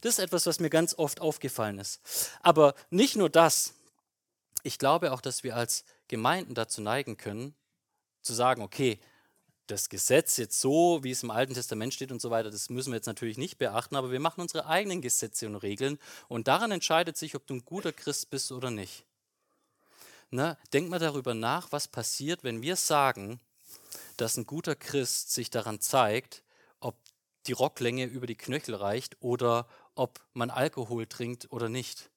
[0.00, 2.00] Das ist etwas, was mir ganz oft aufgefallen ist.
[2.40, 3.74] Aber nicht nur das.
[4.64, 7.54] Ich glaube auch, dass wir als Gemeinden dazu neigen können,
[8.22, 8.98] zu sagen, okay,
[9.66, 12.92] das Gesetz jetzt so, wie es im Alten Testament steht und so weiter, das müssen
[12.92, 15.98] wir jetzt natürlich nicht beachten, aber wir machen unsere eigenen Gesetze und Regeln
[16.28, 19.04] und daran entscheidet sich, ob du ein guter Christ bist oder nicht.
[20.30, 20.56] Ne?
[20.72, 23.40] Denk mal darüber nach, was passiert, wenn wir sagen,
[24.16, 26.42] dass ein guter Christ sich daran zeigt,
[26.80, 26.96] ob
[27.46, 32.10] die Rocklänge über die Knöchel reicht oder ob man Alkohol trinkt oder nicht.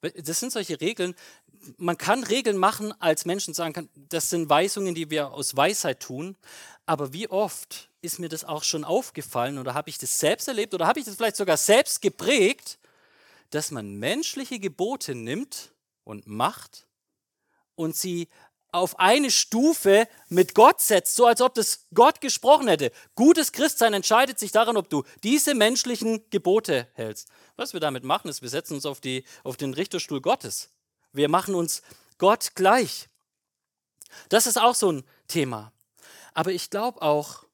[0.00, 1.14] Das sind solche Regeln.
[1.76, 6.00] Man kann Regeln machen, als Menschen sagen kann, das sind Weisungen, die wir aus Weisheit
[6.00, 6.36] tun.
[6.86, 10.72] Aber wie oft ist mir das auch schon aufgefallen oder habe ich das selbst erlebt
[10.72, 12.78] oder habe ich das vielleicht sogar selbst geprägt,
[13.50, 16.86] dass man menschliche Gebote nimmt und macht
[17.74, 18.28] und sie
[18.72, 22.92] auf eine Stufe mit Gott setzt, so als ob das Gott gesprochen hätte.
[23.14, 27.28] Gutes Christsein entscheidet sich daran, ob du diese menschlichen Gebote hältst.
[27.56, 30.70] Was wir damit machen, ist, wir setzen uns auf, die, auf den Richterstuhl Gottes.
[31.12, 31.82] Wir machen uns
[32.18, 33.08] Gott gleich.
[34.28, 35.72] Das ist auch so ein Thema.
[36.34, 37.44] Aber ich glaube auch,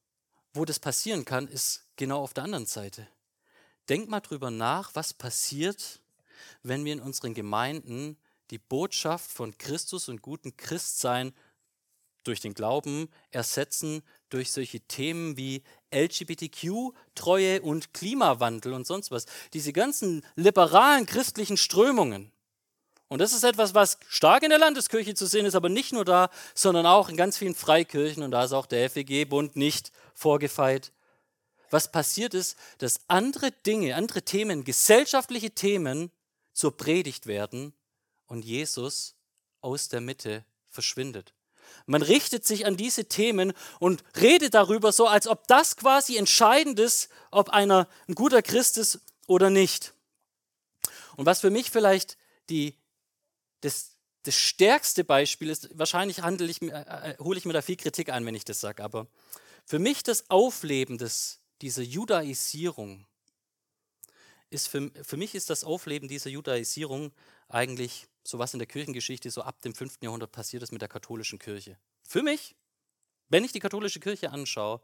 [0.53, 3.07] wo das passieren kann, ist genau auf der anderen Seite.
[3.89, 5.99] Denk mal drüber nach, was passiert,
[6.63, 8.17] wenn wir in unseren Gemeinden
[8.51, 11.33] die Botschaft von Christus und guten Christsein
[12.23, 19.25] durch den Glauben ersetzen durch solche Themen wie LGBTQ, Treue und Klimawandel und sonst was.
[19.53, 22.31] Diese ganzen liberalen christlichen Strömungen.
[23.07, 26.03] Und das ist etwas, was stark in der Landeskirche zu sehen ist, aber nicht nur
[26.03, 30.91] da, sondern auch in ganz vielen Freikirchen und da ist auch der FEG-Bund nicht vorgefeit.
[31.69, 36.11] Was passiert ist, dass andere Dinge, andere Themen, gesellschaftliche Themen
[36.51, 37.73] zur Predigt werden
[38.27, 39.15] und Jesus
[39.61, 41.33] aus der Mitte verschwindet.
[41.85, 46.79] Man richtet sich an diese Themen und redet darüber so, als ob das quasi entscheidend
[46.79, 49.93] ist, ob einer ein guter Christ ist oder nicht.
[51.15, 52.17] Und was für mich vielleicht
[52.49, 52.77] die,
[53.61, 58.09] das, das stärkste Beispiel ist, wahrscheinlich ich, äh, äh, hole ich mir da viel Kritik
[58.09, 59.07] ein, wenn ich das sage, aber
[59.65, 63.05] für mich das Aufleben des, dieser Judaisierung
[64.49, 67.11] ist für, für mich ist das Aufleben dieser Judaisierung
[67.49, 69.99] eigentlich so was in der Kirchengeschichte so ab dem 5.
[70.01, 71.77] Jahrhundert passiert ist mit der katholischen Kirche.
[72.03, 72.57] Für mich,
[73.29, 74.81] wenn ich die katholische Kirche anschaue,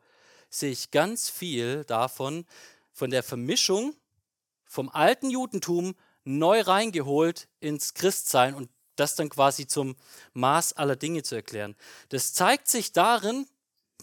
[0.49, 2.45] sehe ich ganz viel davon,
[2.93, 3.95] von der Vermischung
[4.63, 9.97] vom alten Judentum neu reingeholt ins Christsein und das dann quasi zum
[10.33, 11.75] Maß aller Dinge zu erklären.
[12.09, 13.45] Das zeigt sich darin,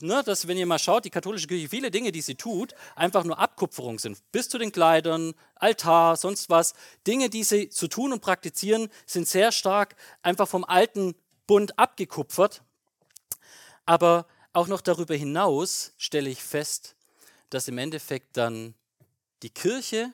[0.03, 3.25] ne, dass wenn ihr mal schaut, die katholische Kirche, viele Dinge, die sie tut, einfach
[3.25, 4.19] nur Abkupferung sind.
[4.33, 6.75] Bis zu den Kleidern, Altar, sonst was.
[7.07, 11.15] Dinge, die sie zu tun und praktizieren, sind sehr stark einfach vom alten
[11.47, 12.63] Bund abgekupfert.
[13.87, 16.97] Aber auch noch darüber hinaus stelle ich fest,
[17.51, 18.75] dass im Endeffekt dann
[19.43, 20.13] die Kirche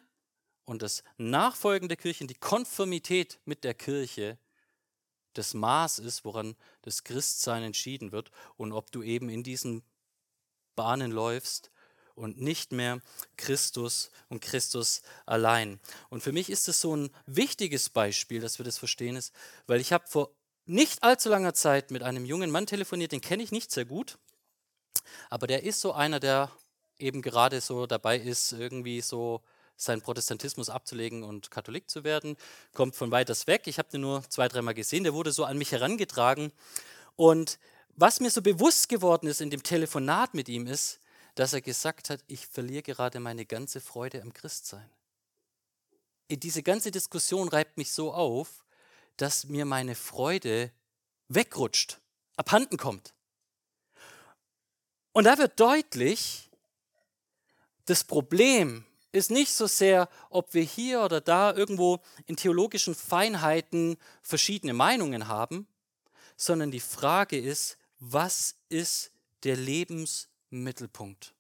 [0.65, 4.39] und das Nachfolgen der Kirche, die Konformität mit der Kirche
[5.39, 9.83] das Maß ist, woran das Christsein entschieden wird und ob du eben in diesen
[10.75, 11.71] Bahnen läufst
[12.15, 13.01] und nicht mehr
[13.37, 15.79] Christus und Christus allein.
[16.09, 19.33] Und für mich ist es so ein wichtiges Beispiel, dass wir das verstehen, ist,
[19.67, 20.31] weil ich habe vor
[20.65, 24.19] nicht allzu langer Zeit mit einem jungen Mann telefoniert, den kenne ich nicht sehr gut,
[25.31, 26.51] aber der ist so einer, der
[26.99, 29.43] eben gerade so dabei ist, irgendwie so
[29.77, 32.37] seinen Protestantismus abzulegen und Katholik zu werden.
[32.73, 33.63] Kommt von weiters weg.
[33.67, 35.05] Ich habe den nur zwei, dreimal gesehen.
[35.05, 36.53] Der wurde so an mich herangetragen.
[37.17, 37.59] Und
[37.95, 41.01] was mir so bewusst geworden ist in dem Telefonat mit ihm ist,
[41.35, 44.89] dass er gesagt hat, ich verliere gerade meine ganze Freude am Christsein.
[46.31, 48.65] Diese ganze Diskussion reibt mich so auf,
[49.17, 50.73] dass mir meine Freude
[51.29, 52.01] wegrutscht,
[52.37, 53.15] abhanden kommt.
[55.13, 56.51] Und da wird deutlich,
[57.87, 63.97] das Problem ist nicht so sehr, ob wir hier oder da irgendwo in theologischen Feinheiten
[64.23, 65.67] verschiedene Meinungen haben,
[66.37, 69.11] sondern die Frage ist, was ist
[69.45, 71.35] der Lebensmittelpunkt?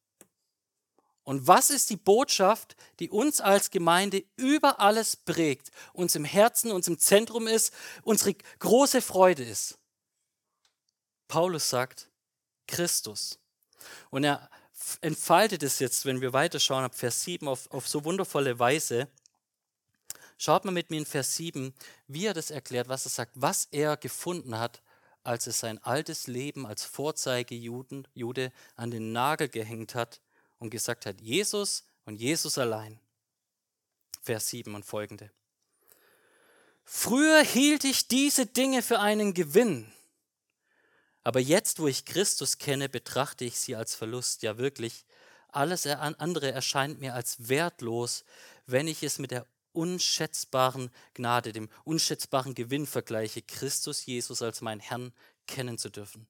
[1.26, 6.70] Und was ist die Botschaft, die uns als Gemeinde über alles prägt, uns im Herzen,
[6.70, 9.76] uns im Zentrum ist, unsere große Freude ist?
[11.26, 12.08] Paulus sagt,
[12.68, 13.40] Christus.
[14.10, 14.48] Und er
[15.00, 19.08] entfaltet es jetzt, wenn wir weiterschauen, ab Vers 7 auf, auf so wundervolle Weise.
[20.38, 21.74] Schaut mal mit mir in Vers 7,
[22.06, 24.82] wie er das erklärt, was er sagt, was er gefunden hat,
[25.22, 30.20] als er sein altes Leben als Vorzeige-Jude an den Nagel gehängt hat
[30.58, 33.00] und gesagt hat, Jesus und Jesus allein.
[34.22, 35.30] Vers 7 und folgende.
[36.84, 39.92] Früher hielt ich diese Dinge für einen Gewinn
[41.26, 44.44] aber jetzt, wo ich Christus kenne, betrachte ich sie als Verlust.
[44.44, 45.04] Ja, wirklich.
[45.48, 48.24] Alles andere erscheint mir als wertlos,
[48.66, 54.78] wenn ich es mit der unschätzbaren Gnade, dem unschätzbaren Gewinn vergleiche, Christus Jesus als mein
[54.78, 55.12] Herrn
[55.48, 56.28] kennen zu dürfen.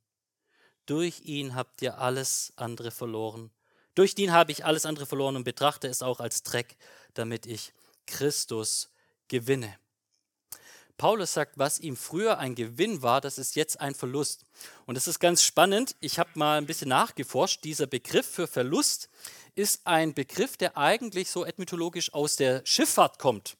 [0.87, 3.51] Durch ihn habt ihr alles andere verloren.
[3.95, 6.75] Durch ihn habe ich alles andere verloren und betrachte es auch als Dreck,
[7.13, 7.75] damit ich
[8.07, 8.89] Christus
[9.29, 9.79] gewinne.
[10.97, 14.45] Paulus sagt, was ihm früher ein Gewinn war, das ist jetzt ein Verlust.
[14.87, 15.95] Und das ist ganz spannend.
[16.01, 17.65] Ich habe mal ein bisschen nachgeforscht.
[17.65, 19.11] Dieser Begriff für Verlust
[19.55, 23.57] ist ein Begriff, der eigentlich so etymologisch aus der Schifffahrt kommt.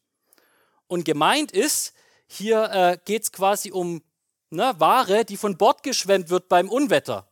[0.87, 1.93] Und gemeint ist,
[2.27, 4.03] hier äh, geht es quasi um
[4.51, 7.29] ne, Ware, die von Bord geschwemmt wird beim Unwetter.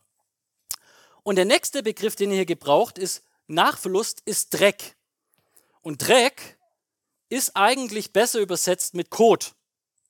[1.23, 4.95] Und der nächste Begriff, den ihr hier gebraucht, ist nach Verlust, ist Dreck.
[5.81, 6.57] Und Dreck
[7.29, 9.55] ist eigentlich besser übersetzt mit Kot.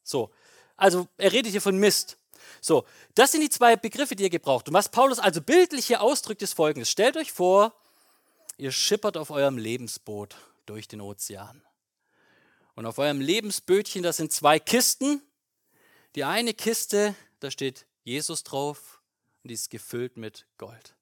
[0.06, 0.32] So,
[0.78, 2.18] also er redet hier von Mist.
[2.62, 4.68] So, das sind die zwei Begriffe, die ihr gebraucht.
[4.68, 6.89] Und was Paulus also bildlich hier ausdrückt, ist folgendes.
[6.89, 7.74] Stellt euch vor,
[8.58, 11.62] ihr schippert auf eurem Lebensboot durch den Ozean.
[12.76, 15.22] Und auf eurem Lebensbötchen, da sind zwei Kisten.
[16.15, 19.02] Die eine Kiste, da steht Jesus drauf
[19.44, 20.96] und die ist gefüllt mit Gold.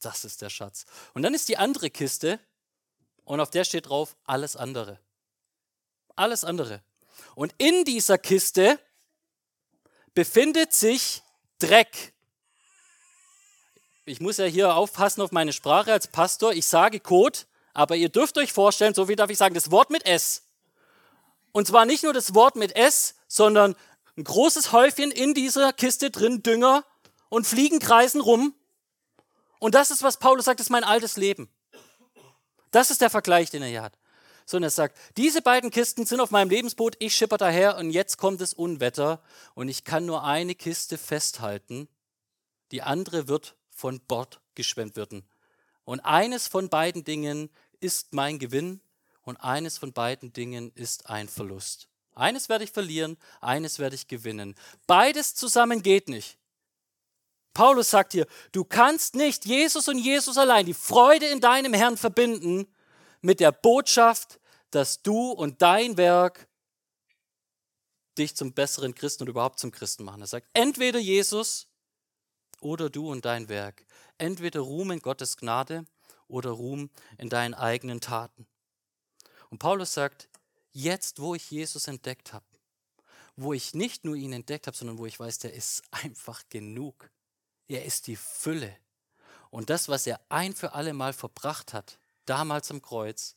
[0.00, 0.84] Das ist der Schatz.
[1.14, 2.40] Und dann ist die andere Kiste
[3.24, 4.98] und auf der steht drauf alles andere.
[6.16, 6.82] Alles andere.
[7.34, 8.78] Und in dieser Kiste
[10.14, 11.22] befindet sich
[11.58, 12.12] Dreck.
[14.04, 16.52] Ich muss ja hier aufpassen auf meine Sprache als Pastor.
[16.52, 17.38] Ich sage Code,
[17.72, 20.42] aber ihr dürft euch vorstellen, so wie darf ich sagen, das Wort mit S.
[21.52, 23.76] Und zwar nicht nur das Wort mit S, sondern
[24.16, 26.84] ein großes Häufchen in dieser Kiste drin, Dünger
[27.28, 28.54] und Fliegen kreisen rum.
[29.58, 31.48] Und das ist, was Paulus sagt, das ist mein altes Leben.
[32.72, 33.96] Das ist der Vergleich, den er hier hat
[34.46, 38.18] sondern er sagt, diese beiden Kisten sind auf meinem Lebensboot, ich schipper daher und jetzt
[38.18, 39.22] kommt das Unwetter
[39.54, 41.88] und ich kann nur eine Kiste festhalten,
[42.70, 45.24] die andere wird von Bord geschwemmt werden.
[45.84, 47.50] Und eines von beiden Dingen
[47.80, 48.80] ist mein Gewinn
[49.22, 51.88] und eines von beiden Dingen ist ein Verlust.
[52.14, 54.54] Eines werde ich verlieren, eines werde ich gewinnen.
[54.86, 56.38] Beides zusammen geht nicht.
[57.54, 61.96] Paulus sagt hier, du kannst nicht Jesus und Jesus allein, die Freude in deinem Herrn
[61.96, 62.66] verbinden
[63.22, 66.48] mit der Botschaft, dass du und dein Werk
[68.18, 70.20] dich zum besseren Christen und überhaupt zum Christen machen.
[70.20, 71.66] Er sagt, entweder Jesus
[72.60, 73.86] oder du und dein Werk.
[74.18, 75.86] Entweder Ruhm in Gottes Gnade
[76.28, 78.46] oder Ruhm in deinen eigenen Taten.
[79.50, 80.28] Und Paulus sagt,
[80.72, 82.46] jetzt wo ich Jesus entdeckt habe,
[83.36, 87.10] wo ich nicht nur ihn entdeckt habe, sondern wo ich weiß, der ist einfach genug.
[87.68, 88.76] Er ist die Fülle.
[89.50, 93.36] Und das, was er ein für alle Mal verbracht hat, damals am Kreuz,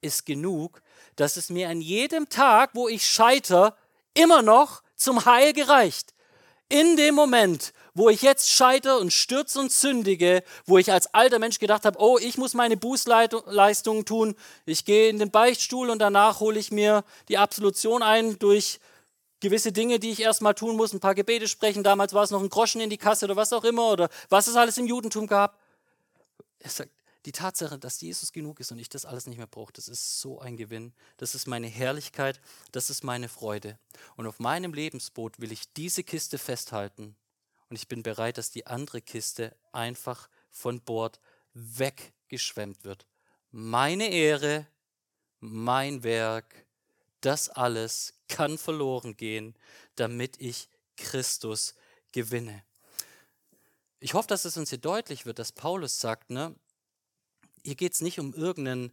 [0.00, 0.82] ist genug,
[1.16, 3.76] dass es mir an jedem Tag, wo ich scheiter,
[4.14, 6.14] immer noch zum Heil gereicht.
[6.68, 11.38] In dem Moment, wo ich jetzt scheiter und stürze und sündige, wo ich als alter
[11.38, 14.34] Mensch gedacht habe, oh, ich muss meine Bußleistungen tun,
[14.66, 18.80] ich gehe in den Beichtstuhl und danach hole ich mir die Absolution ein durch
[19.40, 21.84] gewisse Dinge, die ich erstmal tun muss, ein paar Gebete sprechen.
[21.84, 24.46] Damals war es noch ein Groschen in die Kasse oder was auch immer oder was
[24.46, 25.60] es alles im Judentum gab.
[26.60, 26.90] Er sagt,
[27.24, 30.20] die Tatsache, dass Jesus genug ist und ich das alles nicht mehr brauche, das ist
[30.20, 30.92] so ein Gewinn.
[31.16, 32.40] Das ist meine Herrlichkeit,
[32.72, 33.78] das ist meine Freude.
[34.16, 37.16] Und auf meinem Lebensboot will ich diese Kiste festhalten
[37.70, 41.18] und ich bin bereit, dass die andere Kiste einfach von Bord
[41.54, 43.06] weggeschwemmt wird.
[43.50, 44.66] Meine Ehre,
[45.40, 46.66] mein Werk,
[47.20, 49.54] das alles kann verloren gehen,
[49.96, 51.74] damit ich Christus
[52.12, 52.64] gewinne.
[54.00, 56.54] Ich hoffe, dass es uns hier deutlich wird, dass Paulus sagt, ne,
[57.64, 58.92] hier geht es nicht um irgendeinen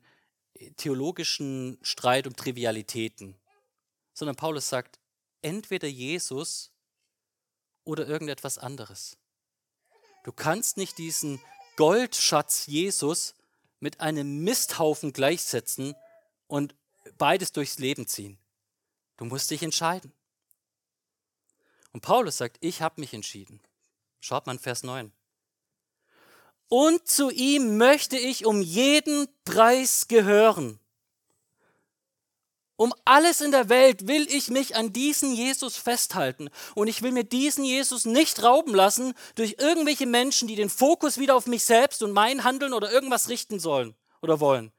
[0.78, 3.36] theologischen Streit um Trivialitäten,
[4.14, 5.00] sondern Paulus sagt,
[5.42, 6.72] entweder Jesus
[7.84, 9.18] oder irgendetwas anderes.
[10.24, 11.42] Du kannst nicht diesen
[11.78, 13.34] Goldschatz Jesus
[13.80, 15.96] mit einem Misthaufen gleichsetzen
[16.48, 16.76] und
[17.18, 18.38] beides durchs Leben ziehen.
[19.18, 20.14] Du musst dich entscheiden.
[21.92, 23.60] Und Paulus sagt, ich habe mich entschieden.
[24.20, 25.12] Schaut mal in Vers 9.
[26.74, 30.80] Und zu ihm möchte ich um jeden Preis gehören.
[32.78, 36.50] Um alles in der Welt will ich mich an diesen Jesus festhalten.
[36.74, 41.18] Und ich will mir diesen Jesus nicht rauben lassen durch irgendwelche Menschen, die den Fokus
[41.18, 44.72] wieder auf mich selbst und mein Handeln oder irgendwas richten sollen oder wollen.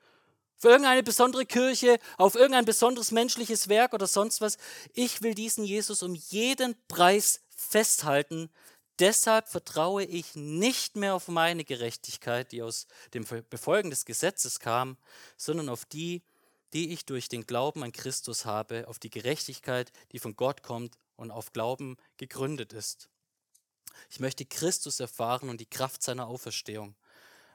[0.57, 4.57] Für irgendeine besondere Kirche, auf irgendein besonderes menschliches Werk oder sonst was.
[4.95, 8.49] Ich will diesen Jesus um jeden Preis festhalten.
[9.03, 14.97] Deshalb vertraue ich nicht mehr auf meine Gerechtigkeit, die aus dem Befolgen des Gesetzes kam,
[15.37, 16.23] sondern auf die,
[16.73, 20.99] die ich durch den Glauben an Christus habe, auf die Gerechtigkeit, die von Gott kommt
[21.17, 23.09] und auf Glauben gegründet ist.
[24.09, 26.95] Ich möchte Christus erfahren und die Kraft seiner Auferstehung,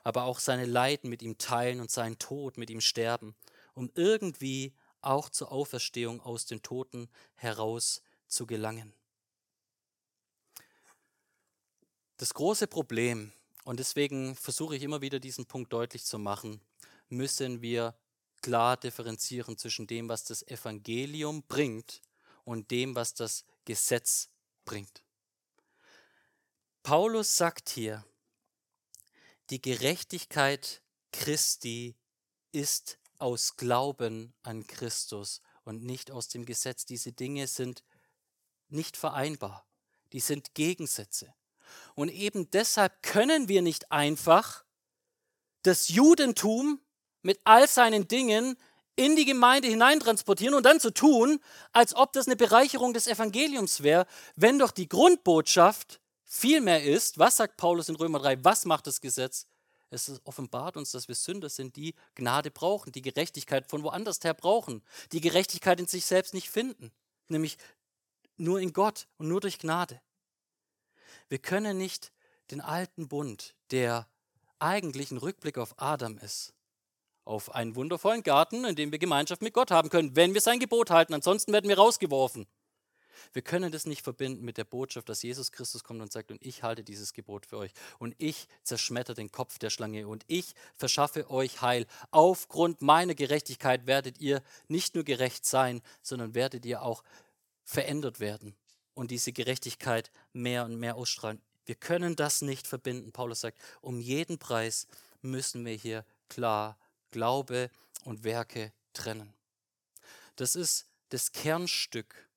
[0.04, 3.38] aber auch seine Leiden mit ihm teilen und seinen Tod mit ihm sterben,
[3.74, 8.97] um irgendwie auch zur Auferstehung aus den Toten heraus zu gelangen.
[12.18, 13.32] Das große Problem,
[13.64, 16.62] und deswegen versuche ich immer wieder diesen Punkt deutlich zu machen,
[17.10, 17.96] müssen wir
[18.42, 22.02] klar differenzieren zwischen dem, was das Evangelium bringt
[22.44, 24.30] und dem, was das Gesetz
[24.66, 25.04] bringt.
[26.82, 28.04] Paulus sagt hier,
[29.50, 31.96] die Gerechtigkeit Christi
[32.52, 36.86] ist aus Glauben an Christus und nicht aus dem Gesetz.
[36.86, 37.84] Diese Dinge sind
[38.70, 39.68] nicht vereinbar,
[40.14, 41.34] die sind Gegensätze.
[41.96, 44.64] Und eben deshalb können wir nicht einfach
[45.64, 46.80] das Judentum
[47.22, 48.58] mit all seinen Dingen
[48.96, 51.40] in die Gemeinde hineintransportieren und dann zu tun,
[51.72, 57.20] als ob das eine Bereicherung des Evangeliums wäre, wenn doch die Grundbotschaft viel mehr ist,
[57.20, 59.46] was sagt Paulus in Römer 3, was macht das Gesetz?
[59.90, 64.34] Es offenbart uns, dass wir Sünder sind, die Gnade brauchen, die Gerechtigkeit von woanders her
[64.34, 66.92] brauchen, die Gerechtigkeit in sich selbst nicht finden,
[67.30, 67.58] nämlich
[68.36, 70.02] nur in Gott und nur durch Gnade.
[71.30, 72.12] Wir können nicht
[72.52, 74.08] den alten Bund, der
[74.60, 76.54] eigentlich ein Rückblick auf Adam ist,
[77.26, 80.60] auf einen wundervollen Garten, in dem wir Gemeinschaft mit Gott haben können, wenn wir sein
[80.60, 81.14] Gebot halten.
[81.14, 82.48] Ansonsten werden wir rausgeworfen.
[83.34, 86.42] Wir können das nicht verbinden mit der Botschaft, dass Jesus Christus kommt und sagt, und
[86.46, 90.54] ich halte dieses Gebot für euch und ich zerschmetter den Kopf der Schlange und ich
[90.76, 91.88] verschaffe euch Heil.
[92.12, 97.04] Aufgrund meiner Gerechtigkeit werdet ihr nicht nur gerecht sein, sondern werdet ihr auch
[97.64, 98.56] verändert werden
[98.98, 101.42] und diese Gerechtigkeit mehr und mehr ausstrahlen.
[101.66, 103.12] Wir können das nicht verbinden.
[103.12, 104.88] Paulus sagt, um jeden Preis
[105.22, 106.78] müssen wir hier klar
[107.12, 107.70] Glaube
[108.06, 109.34] und Werke trennen.
[110.36, 112.28] Das ist das Kernstück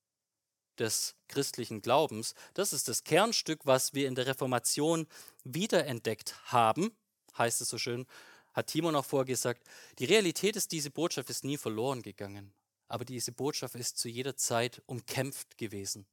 [0.77, 2.35] des christlichen Glaubens.
[2.53, 5.07] Das ist das Kernstück, was wir in der Reformation
[5.43, 6.91] wiederentdeckt haben,
[7.37, 8.05] heißt es so schön,
[8.53, 9.63] hat Timo noch vorgesagt.
[9.99, 12.53] Die Realität ist, diese Botschaft ist nie verloren gegangen,
[12.87, 16.05] aber diese Botschaft ist zu jeder Zeit umkämpft gewesen.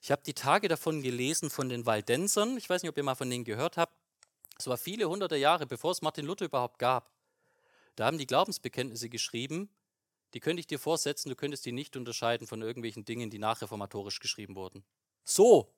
[0.00, 2.56] Ich habe die Tage davon gelesen von den Waldensern.
[2.56, 3.92] Ich weiß nicht, ob ihr mal von denen gehört habt.
[4.58, 7.10] Es war viele hunderte Jahre, bevor es Martin Luther überhaupt gab.
[7.96, 9.70] Da haben die Glaubensbekenntnisse geschrieben,
[10.34, 14.20] die könnte ich dir vorsetzen, du könntest die nicht unterscheiden von irgendwelchen Dingen, die nachreformatorisch
[14.20, 14.84] geschrieben wurden.
[15.24, 15.74] So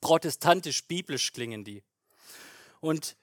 [0.00, 1.82] protestantisch-biblisch klingen die.
[2.80, 3.16] Und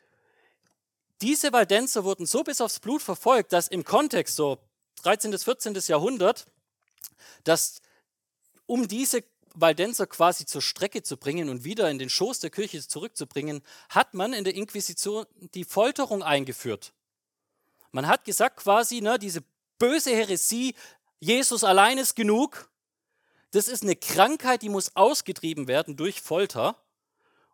[1.21, 4.59] diese Waldenser wurden so bis aufs Blut verfolgt, dass im Kontext so
[5.03, 5.31] 13.
[5.31, 5.73] bis 14.
[5.87, 6.47] Jahrhundert,
[7.43, 7.81] dass
[8.65, 9.23] um diese
[9.59, 14.13] Waldenser quasi zur Strecke zu bringen und wieder in den Schoß der Kirche zurückzubringen, hat
[14.13, 16.93] man in der Inquisition die Folterung eingeführt.
[17.91, 19.43] Man hat gesagt quasi, ne, diese
[19.79, 20.75] böse Heresie,
[21.19, 22.69] Jesus allein ist genug,
[23.51, 26.75] das ist eine Krankheit, die muss ausgetrieben werden durch Folter.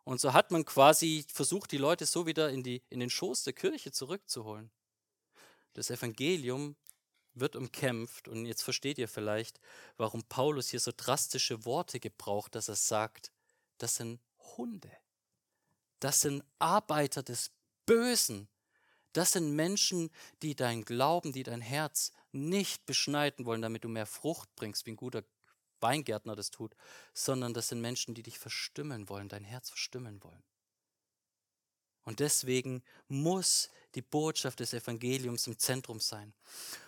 [0.02, 3.44] Und so hat man quasi versucht, die Leute so wieder in, die, in den Schoß
[3.44, 4.70] der Kirche zurückzuholen.
[5.72, 6.76] Das Evangelium
[7.34, 9.60] wird umkämpft und jetzt versteht ihr vielleicht,
[9.96, 13.32] warum Paulus hier so drastische Worte gebraucht, dass er sagt,
[13.78, 14.20] das sind
[14.56, 14.90] Hunde,
[16.00, 17.50] das sind Arbeiter des
[17.86, 18.48] Bösen,
[19.12, 20.10] das sind Menschen,
[20.42, 24.90] die dein Glauben, die dein Herz nicht beschneiden wollen, damit du mehr Frucht bringst, wie
[24.90, 25.24] ein guter
[25.80, 26.74] Weingärtner das tut,
[27.12, 30.42] sondern das sind Menschen, die dich verstimmen wollen, dein Herz verstimmen wollen.
[32.04, 36.34] Und deswegen muss die Botschaft des Evangeliums im Zentrum sein.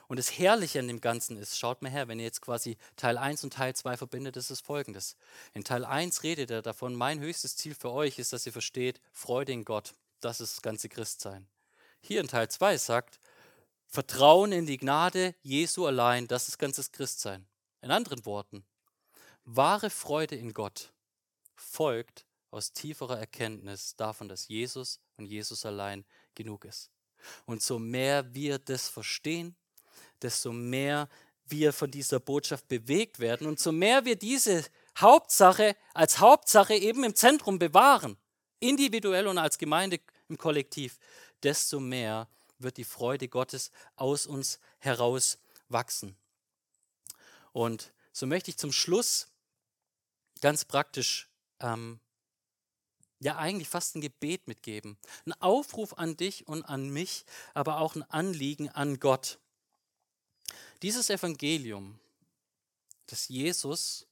[0.08, 3.18] Und das Herrliche an dem Ganzen ist, schaut mal her, wenn ihr jetzt quasi Teil
[3.18, 5.16] 1 und Teil 2 verbindet, ist es folgendes.
[5.52, 9.00] In Teil 1 redet er davon, mein höchstes Ziel für euch ist, dass ihr versteht,
[9.12, 11.48] Freude in Gott, das ist das ganze Christsein.
[12.00, 13.18] Hier in Teil 2 sagt,
[13.86, 17.46] Vertrauen in die Gnade Jesu allein, das ist ganzes Christsein.
[17.82, 18.64] In anderen Worten,
[19.44, 20.92] wahre Freude in Gott
[21.54, 26.04] folgt aus tieferer Erkenntnis davon, dass Jesus und Jesus allein
[26.34, 26.90] genug ist.
[27.44, 29.56] Und so mehr wir das verstehen,
[30.22, 31.08] desto mehr
[31.48, 34.64] wir von dieser Botschaft bewegt werden und so mehr wir diese
[34.98, 38.16] Hauptsache als Hauptsache eben im Zentrum bewahren,
[38.60, 40.98] individuell und als Gemeinde im Kollektiv,
[41.42, 45.38] desto mehr wird die Freude Gottes aus uns heraus
[45.68, 46.16] wachsen.
[47.52, 49.28] Und so möchte ich zum Schluss
[50.40, 51.28] ganz praktisch
[51.60, 52.00] ähm,
[53.20, 54.98] ja eigentlich fast ein Gebet mitgeben.
[55.24, 59.38] Ein Aufruf an dich und an mich, aber auch ein Anliegen an Gott.
[60.82, 61.98] Dieses Evangelium,
[63.06, 64.06] dass Jesus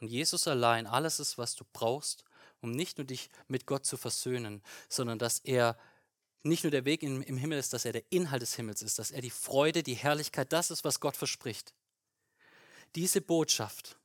[0.00, 2.24] und Jesus allein alles ist, was du brauchst,
[2.60, 5.76] um nicht nur dich mit Gott zu versöhnen, sondern dass er
[6.42, 8.98] nicht nur der Weg im, im Himmel ist, dass er der Inhalt des Himmels ist,
[8.98, 11.74] dass er die Freude, die Herrlichkeit, das ist, was Gott verspricht.
[12.94, 13.98] Diese Botschaft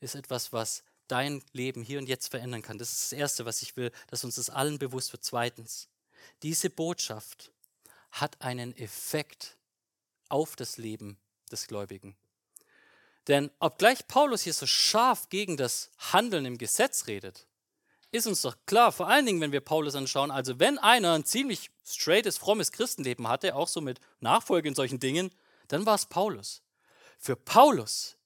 [0.00, 2.78] ist etwas, was dein Leben hier und jetzt verändern kann.
[2.78, 5.24] Das ist das Erste, was ich will, dass uns das allen bewusst wird.
[5.24, 5.88] Zweitens,
[6.42, 7.52] diese Botschaft
[8.10, 9.57] hat einen Effekt
[10.28, 11.18] auf das Leben
[11.50, 12.16] des Gläubigen.
[13.26, 17.46] Denn obgleich Paulus hier so scharf gegen das Handeln im Gesetz redet,
[18.10, 21.26] ist uns doch klar, vor allen Dingen, wenn wir Paulus anschauen, also wenn einer ein
[21.26, 25.30] ziemlich straightes, frommes Christenleben hatte, auch so mit Nachfolge in solchen Dingen,
[25.68, 26.62] dann war es Paulus.
[27.18, 28.16] Für Paulus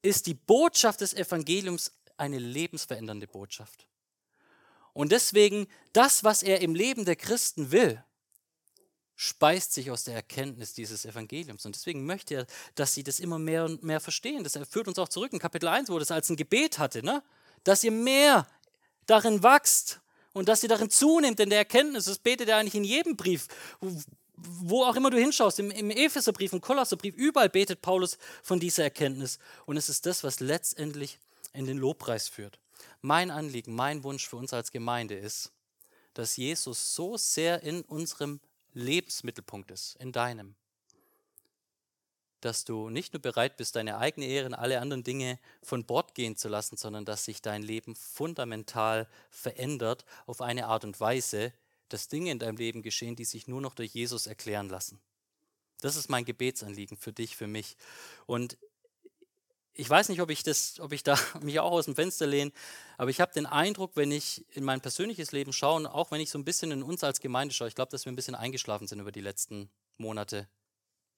[0.00, 3.86] ist die Botschaft des Evangeliums eine lebensverändernde Botschaft.
[4.94, 8.02] Und deswegen, das, was er im Leben der Christen will,
[9.16, 11.64] speist sich aus der Erkenntnis dieses Evangeliums.
[11.64, 14.44] Und deswegen möchte er, dass sie das immer mehr und mehr verstehen.
[14.44, 17.22] Das führt uns auch zurück in Kapitel 1, wo das als ein Gebet hatte, ne?
[17.64, 18.46] dass ihr mehr
[19.06, 20.00] darin wächst
[20.34, 22.04] und dass ihr darin zunehmt in der Erkenntnis.
[22.04, 23.48] Das betet er eigentlich in jedem Brief,
[24.36, 28.84] wo auch immer du hinschaust, im, im Epheserbrief, im Kolosserbrief, überall betet Paulus von dieser
[28.84, 29.38] Erkenntnis.
[29.64, 31.18] Und es ist das, was letztendlich
[31.54, 32.58] in den Lobpreis führt.
[33.00, 35.52] Mein Anliegen, mein Wunsch für uns als Gemeinde ist,
[36.12, 38.40] dass Jesus so sehr in unserem
[38.76, 40.54] Lebensmittelpunkt ist, in deinem,
[42.40, 46.14] dass du nicht nur bereit bist, deine eigene Ehre und alle anderen Dinge von Bord
[46.14, 51.52] gehen zu lassen, sondern dass sich dein Leben fundamental verändert auf eine Art und Weise,
[51.88, 55.00] dass Dinge in deinem Leben geschehen, die sich nur noch durch Jesus erklären lassen.
[55.80, 57.76] Das ist mein Gebetsanliegen für dich, für mich.
[58.26, 58.58] Und
[59.78, 62.52] ich weiß nicht, ob ich, das, ob ich da mich auch aus dem Fenster lehne,
[62.96, 66.20] aber ich habe den Eindruck, wenn ich in mein persönliches Leben schaue, und auch wenn
[66.20, 68.34] ich so ein bisschen in uns als Gemeinde schaue, ich glaube, dass wir ein bisschen
[68.34, 70.48] eingeschlafen sind über die letzten Monate,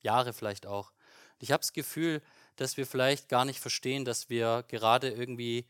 [0.00, 0.92] Jahre vielleicht auch.
[1.40, 2.20] Ich habe das Gefühl,
[2.56, 5.66] dass wir vielleicht gar nicht verstehen, dass wir gerade irgendwie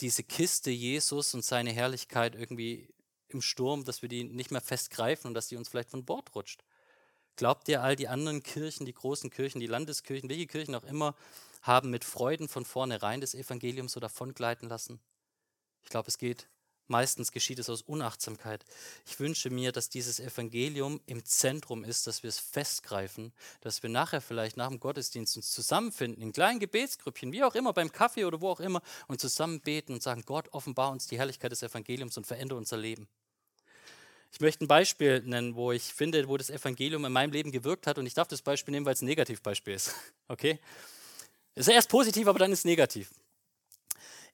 [0.00, 2.88] diese Kiste Jesus und seine Herrlichkeit irgendwie
[3.28, 6.34] im Sturm, dass wir die nicht mehr festgreifen und dass die uns vielleicht von Bord
[6.34, 6.64] rutscht.
[7.36, 11.14] Glaubt ihr, all die anderen Kirchen, die großen Kirchen, die Landeskirchen, welche Kirchen auch immer,
[11.66, 15.00] haben mit Freuden von vornherein des Evangeliums so davongleiten lassen?
[15.82, 16.48] Ich glaube, es geht
[16.88, 18.64] Meistens geschieht es aus Unachtsamkeit.
[19.06, 23.90] Ich wünsche mir, dass dieses Evangelium im Zentrum ist, dass wir es festgreifen, dass wir
[23.90, 28.24] nachher vielleicht nach dem Gottesdienst uns zusammenfinden, in kleinen Gebetsgrüppchen, wie auch immer, beim Kaffee
[28.24, 31.64] oder wo auch immer, und zusammen beten und sagen, Gott, offenbar uns die Herrlichkeit des
[31.64, 33.08] Evangeliums und verändere unser Leben.
[34.30, 37.86] Ich möchte ein Beispiel nennen, wo ich finde, wo das Evangelium in meinem Leben gewirkt
[37.86, 37.98] hat.
[37.98, 39.94] Und ich darf das Beispiel nehmen, weil es ein Negativbeispiel ist.
[40.28, 40.58] Okay?
[41.56, 43.10] Ist erst positiv, aber dann ist negativ.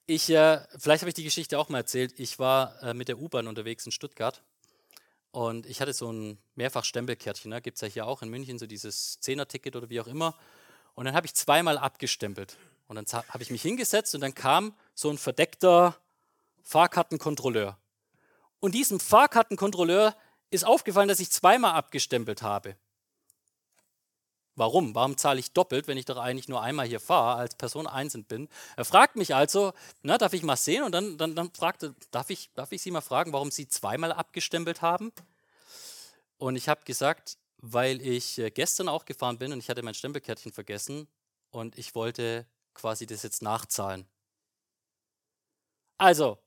[0.05, 2.19] Ich, äh, vielleicht habe ich die Geschichte auch mal erzählt.
[2.19, 4.43] Ich war äh, mit der U-Bahn unterwegs in Stuttgart
[5.31, 7.49] und ich hatte so ein Mehrfach-Stempelkärtchen.
[7.49, 7.61] Ne?
[7.61, 10.35] Gibt es ja hier auch in München, so dieses Zehner-Ticket oder wie auch immer.
[10.95, 12.57] Und dann habe ich zweimal abgestempelt.
[12.89, 15.97] Und dann habe ich mich hingesetzt und dann kam so ein verdeckter
[16.61, 17.77] Fahrkartenkontrolleur.
[18.59, 20.13] Und diesem Fahrkartenkontrolleur
[20.51, 22.75] ist aufgefallen, dass ich zweimal abgestempelt habe.
[24.55, 24.93] Warum?
[24.93, 28.23] Warum zahle ich doppelt, wenn ich doch eigentlich nur einmal hier fahre, als Person einzeln
[28.23, 28.47] bin?
[28.77, 29.73] Er fragt mich also,
[30.03, 30.83] na, darf ich mal sehen?
[30.83, 34.11] Und dann, dann, dann fragte, darf ich, darf ich Sie mal fragen, warum Sie zweimal
[34.11, 35.11] abgestempelt haben?
[36.37, 39.93] Und ich habe gesagt, weil ich äh, gestern auch gefahren bin und ich hatte mein
[39.95, 41.07] Stempelkärtchen vergessen
[41.49, 44.05] und ich wollte quasi das jetzt nachzahlen.
[45.97, 46.37] Also,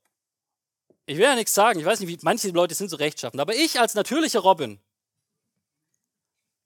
[1.07, 3.55] ich will ja nichts sagen, ich weiß nicht, wie manche Leute sind so rechtschaffen, aber
[3.55, 4.79] ich als natürlicher Robin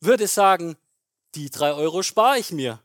[0.01, 0.75] würde sagen,
[1.36, 2.79] die drei Euro spare ich mir.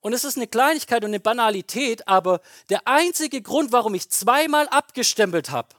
[0.00, 4.68] Und es ist eine Kleinigkeit und eine Banalität, aber der einzige Grund, warum ich zweimal
[4.68, 5.70] abgestempelt habe,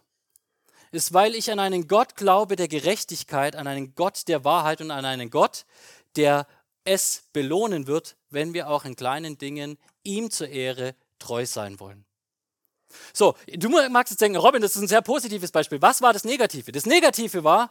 [0.92, 4.92] ist, weil ich an einen Gott glaube der Gerechtigkeit, an einen Gott der Wahrheit und
[4.92, 5.66] an einen Gott,
[6.16, 6.48] der
[6.84, 12.06] es belohnen wird, wenn wir auch in kleinen Dingen ihm zur Ehre treu sein wollen.
[13.14, 15.82] So, du magst jetzt denken, Robin, das ist ein sehr positives Beispiel.
[15.82, 16.72] Was war das Negative?
[16.72, 17.70] Das Negative war,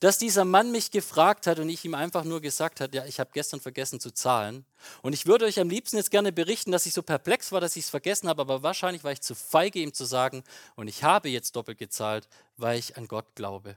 [0.00, 3.18] dass dieser Mann mich gefragt hat und ich ihm einfach nur gesagt hat, ja, ich
[3.18, 4.66] habe gestern vergessen zu zahlen.
[5.02, 7.76] Und ich würde euch am liebsten jetzt gerne berichten, dass ich so perplex war, dass
[7.76, 10.44] ich es vergessen habe, aber wahrscheinlich war ich zu feige, ihm zu sagen,
[10.74, 13.76] und ich habe jetzt doppelt gezahlt, weil ich an Gott glaube.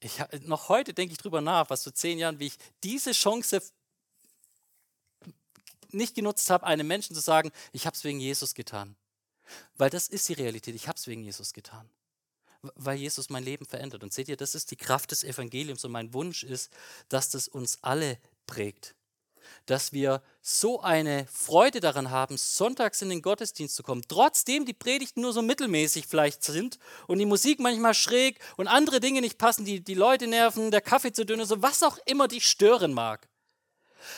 [0.00, 3.62] Ich, noch heute denke ich drüber nach, was vor zehn Jahren, wie ich diese Chance
[5.92, 8.96] nicht genutzt habe, einem Menschen zu sagen, ich habe es wegen Jesus getan.
[9.76, 11.90] Weil das ist die Realität, ich habe es wegen Jesus getan
[12.62, 14.02] weil Jesus mein Leben verändert.
[14.02, 16.70] Und seht ihr, das ist die Kraft des Evangeliums und mein Wunsch ist,
[17.08, 18.94] dass das uns alle prägt.
[19.66, 24.74] Dass wir so eine Freude daran haben, sonntags in den Gottesdienst zu kommen, trotzdem die
[24.74, 29.38] Predigten nur so mittelmäßig vielleicht sind und die Musik manchmal schräg und andere Dinge nicht
[29.38, 32.46] passen, die die Leute nerven, der Kaffee zu dünn ist, so was auch immer dich
[32.46, 33.28] stören mag.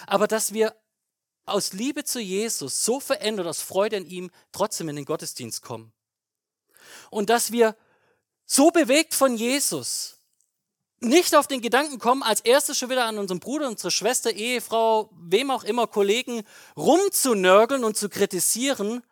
[0.06, 0.76] Aber dass wir
[1.44, 5.92] aus Liebe zu Jesus so verändert, aus Freude an ihm, trotzdem in den Gottesdienst kommen.
[7.10, 7.76] Und dass wir
[8.46, 10.18] so bewegt von Jesus,
[11.00, 15.10] nicht auf den Gedanken kommen, als erstes schon wieder an unserem Bruder, unsere Schwester, Ehefrau,
[15.14, 16.42] wem auch immer, Kollegen
[16.76, 19.02] rumzunörgeln und zu kritisieren,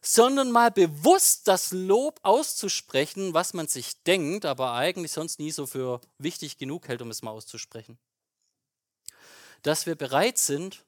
[0.00, 5.66] sondern mal bewusst das Lob auszusprechen, was man sich denkt, aber eigentlich sonst nie so
[5.66, 7.98] für wichtig genug hält, um es mal auszusprechen.
[9.62, 10.84] Dass wir bereit sind,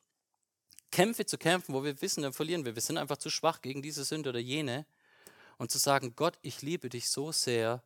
[0.90, 2.74] Kämpfe zu kämpfen, wo wir wissen, dann verlieren wir.
[2.74, 4.86] Wir sind einfach zu schwach gegen diese Sünde oder jene
[5.59, 7.82] und zu sagen, Gott, ich liebe dich so sehr,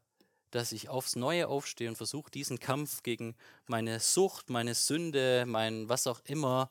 [0.51, 5.89] dass ich aufs Neue aufstehe und versuche, diesen Kampf gegen meine Sucht, meine Sünde, mein
[5.89, 6.71] was auch immer,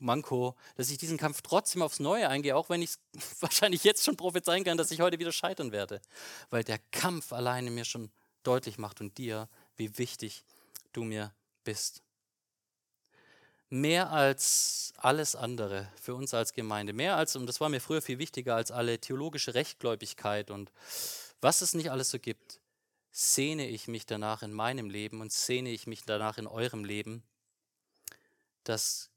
[0.00, 2.96] Manko, dass ich diesen Kampf trotzdem aufs Neue eingehe, auch wenn ich
[3.40, 6.00] wahrscheinlich jetzt schon prophezeien kann, dass ich heute wieder scheitern werde.
[6.50, 8.10] Weil der Kampf alleine mir schon
[8.42, 10.44] deutlich macht und dir, wie wichtig
[10.92, 11.32] du mir
[11.62, 12.02] bist
[13.74, 18.00] mehr als alles andere für uns als Gemeinde, mehr als, und das war mir früher
[18.00, 20.70] viel wichtiger als alle theologische Rechtgläubigkeit und
[21.40, 22.60] was es nicht alles so gibt,
[23.10, 27.24] sehne ich mich danach in meinem Leben und sehne ich mich danach in eurem Leben,
[28.62, 29.10] dass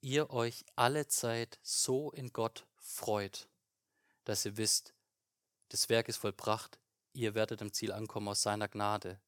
[0.00, 3.48] ihr euch alle Zeit so in Gott freut,
[4.24, 4.94] dass ihr wisst,
[5.70, 6.78] das Werk ist vollbracht,
[7.14, 9.18] ihr werdet am Ziel ankommen aus seiner Gnade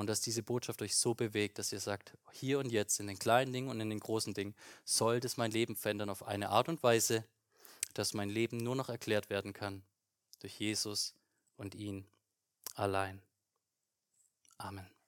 [0.00, 3.18] und dass diese Botschaft euch so bewegt, dass ihr sagt, hier und jetzt in den
[3.18, 4.54] kleinen Dingen und in den großen Dingen
[4.86, 7.22] soll das mein Leben verändern auf eine Art und Weise,
[7.92, 9.82] dass mein Leben nur noch erklärt werden kann
[10.40, 11.14] durch Jesus
[11.58, 12.06] und ihn
[12.76, 13.20] allein.
[14.56, 14.99] Amen.